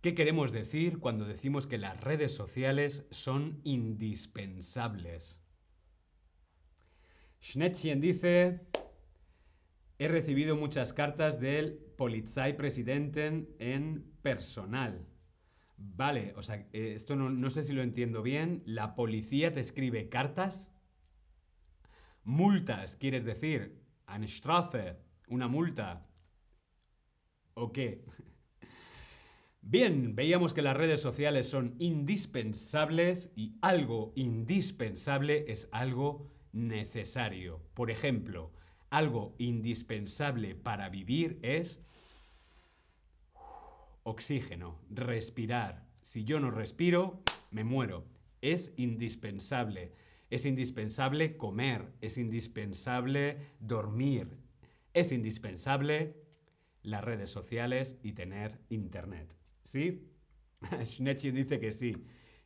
¿Qué 0.02 0.16
queremos 0.16 0.50
decir 0.50 0.98
cuando 0.98 1.24
decimos 1.24 1.68
que 1.68 1.78
las 1.78 2.00
redes 2.00 2.34
sociales 2.34 3.06
son 3.12 3.60
indispensables? 3.62 5.40
Schnettchen 7.40 8.00
dice, 8.00 8.66
he 10.00 10.08
recibido 10.08 10.56
muchas 10.56 10.92
cartas 10.92 11.38
del 11.38 11.74
Polizeipräsidenten 11.96 13.54
en 13.60 14.12
personal. 14.22 15.06
Vale, 15.76 16.34
o 16.34 16.42
sea, 16.42 16.56
eh, 16.72 16.94
esto 16.96 17.14
no, 17.14 17.30
no 17.30 17.48
sé 17.50 17.62
si 17.62 17.72
lo 17.72 17.82
entiendo 17.82 18.22
bien. 18.22 18.64
¿La 18.66 18.96
policía 18.96 19.52
te 19.52 19.60
escribe 19.60 20.08
cartas? 20.08 20.74
Multas, 22.24 22.96
quieres 22.96 23.24
decir. 23.24 23.80
Eine 24.08 24.26
Strafe, 24.26 24.96
una 25.28 25.46
multa. 25.46 26.08
¿O 27.54 27.70
qué? 27.70 28.04
Bien, 29.64 30.16
veíamos 30.16 30.52
que 30.54 30.60
las 30.60 30.76
redes 30.76 31.00
sociales 31.00 31.48
son 31.48 31.76
indispensables 31.78 33.32
y 33.36 33.54
algo 33.62 34.12
indispensable 34.16 35.44
es 35.48 35.68
algo 35.70 36.28
necesario. 36.52 37.62
Por 37.72 37.90
ejemplo, 37.90 38.52
algo 38.90 39.34
indispensable 39.38 40.56
para 40.56 40.88
vivir 40.88 41.38
es 41.42 41.80
oxígeno, 44.02 44.80
respirar. 44.90 45.86
Si 46.02 46.24
yo 46.24 46.40
no 46.40 46.50
respiro, 46.50 47.22
me 47.52 47.62
muero. 47.62 48.04
Es 48.40 48.72
indispensable. 48.76 49.92
Es 50.28 50.44
indispensable 50.44 51.36
comer, 51.36 51.92
es 52.00 52.18
indispensable 52.18 53.38
dormir, 53.60 54.38
es 54.92 55.12
indispensable 55.12 56.16
las 56.82 57.04
redes 57.04 57.30
sociales 57.30 57.96
y 58.02 58.12
tener 58.12 58.58
internet. 58.70 59.41
¿Sí? 59.62 60.08
Schnettchen 60.84 61.34
dice 61.34 61.58
que 61.60 61.72
sí, 61.72 62.04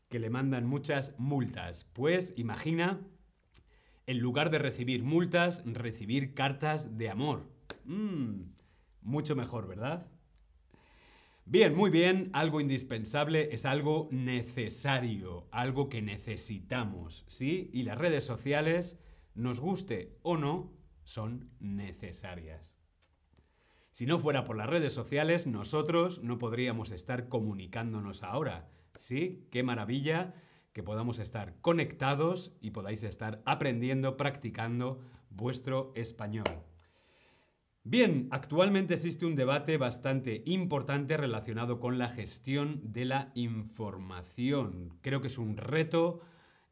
que 0.08 0.18
le 0.18 0.30
mandan 0.30 0.66
muchas 0.66 1.18
multas. 1.18 1.84
Pues 1.92 2.34
imagina, 2.36 3.00
en 4.06 4.18
lugar 4.18 4.50
de 4.50 4.58
recibir 4.58 5.02
multas, 5.02 5.62
recibir 5.64 6.34
cartas 6.34 6.96
de 6.96 7.10
amor. 7.10 7.50
Mm, 7.84 8.42
mucho 9.02 9.36
mejor, 9.36 9.66
¿verdad? 9.66 10.06
Bien, 11.44 11.76
muy 11.76 11.90
bien, 11.90 12.30
algo 12.32 12.60
indispensable 12.60 13.50
es 13.52 13.66
algo 13.66 14.08
necesario, 14.10 15.46
algo 15.52 15.88
que 15.88 16.02
necesitamos, 16.02 17.24
¿sí? 17.28 17.70
Y 17.72 17.84
las 17.84 17.98
redes 17.98 18.24
sociales, 18.24 18.98
nos 19.34 19.60
guste 19.60 20.18
o 20.22 20.36
no, 20.36 20.72
son 21.04 21.50
necesarias. 21.60 22.75
Si 23.96 24.04
no 24.04 24.18
fuera 24.18 24.44
por 24.44 24.58
las 24.58 24.68
redes 24.68 24.92
sociales, 24.92 25.46
nosotros 25.46 26.22
no 26.22 26.36
podríamos 26.36 26.92
estar 26.92 27.30
comunicándonos 27.30 28.22
ahora. 28.24 28.68
¿Sí? 28.98 29.48
Qué 29.50 29.62
maravilla 29.62 30.34
que 30.74 30.82
podamos 30.82 31.18
estar 31.18 31.58
conectados 31.62 32.52
y 32.60 32.72
podáis 32.72 33.04
estar 33.04 33.40
aprendiendo, 33.46 34.18
practicando 34.18 35.00
vuestro 35.30 35.92
español. 35.94 36.44
Bien, 37.84 38.28
actualmente 38.32 38.92
existe 38.92 39.24
un 39.24 39.34
debate 39.34 39.78
bastante 39.78 40.42
importante 40.44 41.16
relacionado 41.16 41.80
con 41.80 41.96
la 41.96 42.08
gestión 42.08 42.82
de 42.92 43.06
la 43.06 43.32
información. 43.34 44.98
Creo 45.00 45.22
que 45.22 45.28
es 45.28 45.38
un 45.38 45.56
reto 45.56 46.20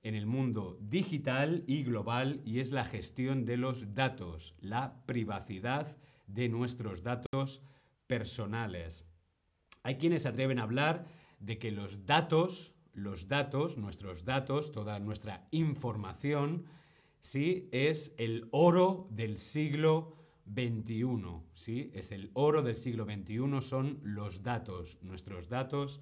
en 0.02 0.14
el 0.14 0.26
mundo 0.26 0.76
digital 0.82 1.64
y 1.66 1.84
global 1.84 2.42
y 2.44 2.58
es 2.58 2.70
la 2.70 2.84
gestión 2.84 3.46
de 3.46 3.56
los 3.56 3.94
datos, 3.94 4.54
la 4.60 5.02
privacidad 5.06 5.96
de 6.26 6.48
nuestros 6.48 7.02
datos 7.02 7.62
personales. 8.06 9.04
Hay 9.82 9.96
quienes 9.96 10.22
se 10.22 10.28
atreven 10.28 10.58
a 10.58 10.62
hablar 10.62 11.06
de 11.40 11.58
que 11.58 11.70
los 11.70 12.06
datos, 12.06 12.74
los 12.92 13.28
datos, 13.28 13.76
nuestros 13.76 14.24
datos, 14.24 14.72
toda 14.72 14.98
nuestra 14.98 15.46
información, 15.50 16.64
sí, 17.20 17.68
es 17.72 18.14
el 18.18 18.48
oro 18.50 19.08
del 19.10 19.38
siglo 19.38 20.16
XXI, 20.46 21.42
¿sí? 21.54 21.90
Es 21.94 22.12
el 22.12 22.30
oro 22.34 22.62
del 22.62 22.76
siglo 22.76 23.04
XXI, 23.04 23.60
son 23.60 24.00
los 24.02 24.42
datos, 24.42 24.98
nuestros 25.02 25.48
datos 25.48 26.00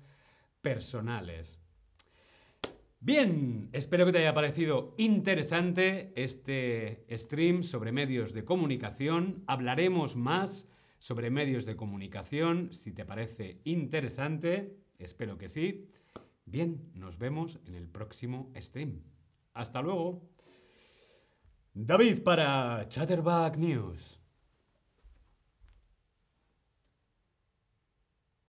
personales. 0.60 1.61
Bien, 3.04 3.68
espero 3.72 4.06
que 4.06 4.12
te 4.12 4.18
haya 4.18 4.32
parecido 4.32 4.94
interesante 4.96 6.12
este 6.14 7.04
stream 7.10 7.64
sobre 7.64 7.90
medios 7.90 8.32
de 8.32 8.44
comunicación. 8.44 9.42
Hablaremos 9.48 10.14
más 10.14 10.68
sobre 11.00 11.28
medios 11.28 11.66
de 11.66 11.74
comunicación, 11.74 12.72
si 12.72 12.92
te 12.92 13.04
parece 13.04 13.60
interesante. 13.64 14.76
Espero 15.00 15.36
que 15.36 15.48
sí. 15.48 15.88
Bien, 16.46 16.92
nos 16.94 17.18
vemos 17.18 17.58
en 17.66 17.74
el 17.74 17.88
próximo 17.88 18.52
stream. 18.56 19.02
Hasta 19.52 19.82
luego. 19.82 20.22
David 21.74 22.22
para 22.22 22.86
Chatterback 22.86 23.56
News. 23.56 24.21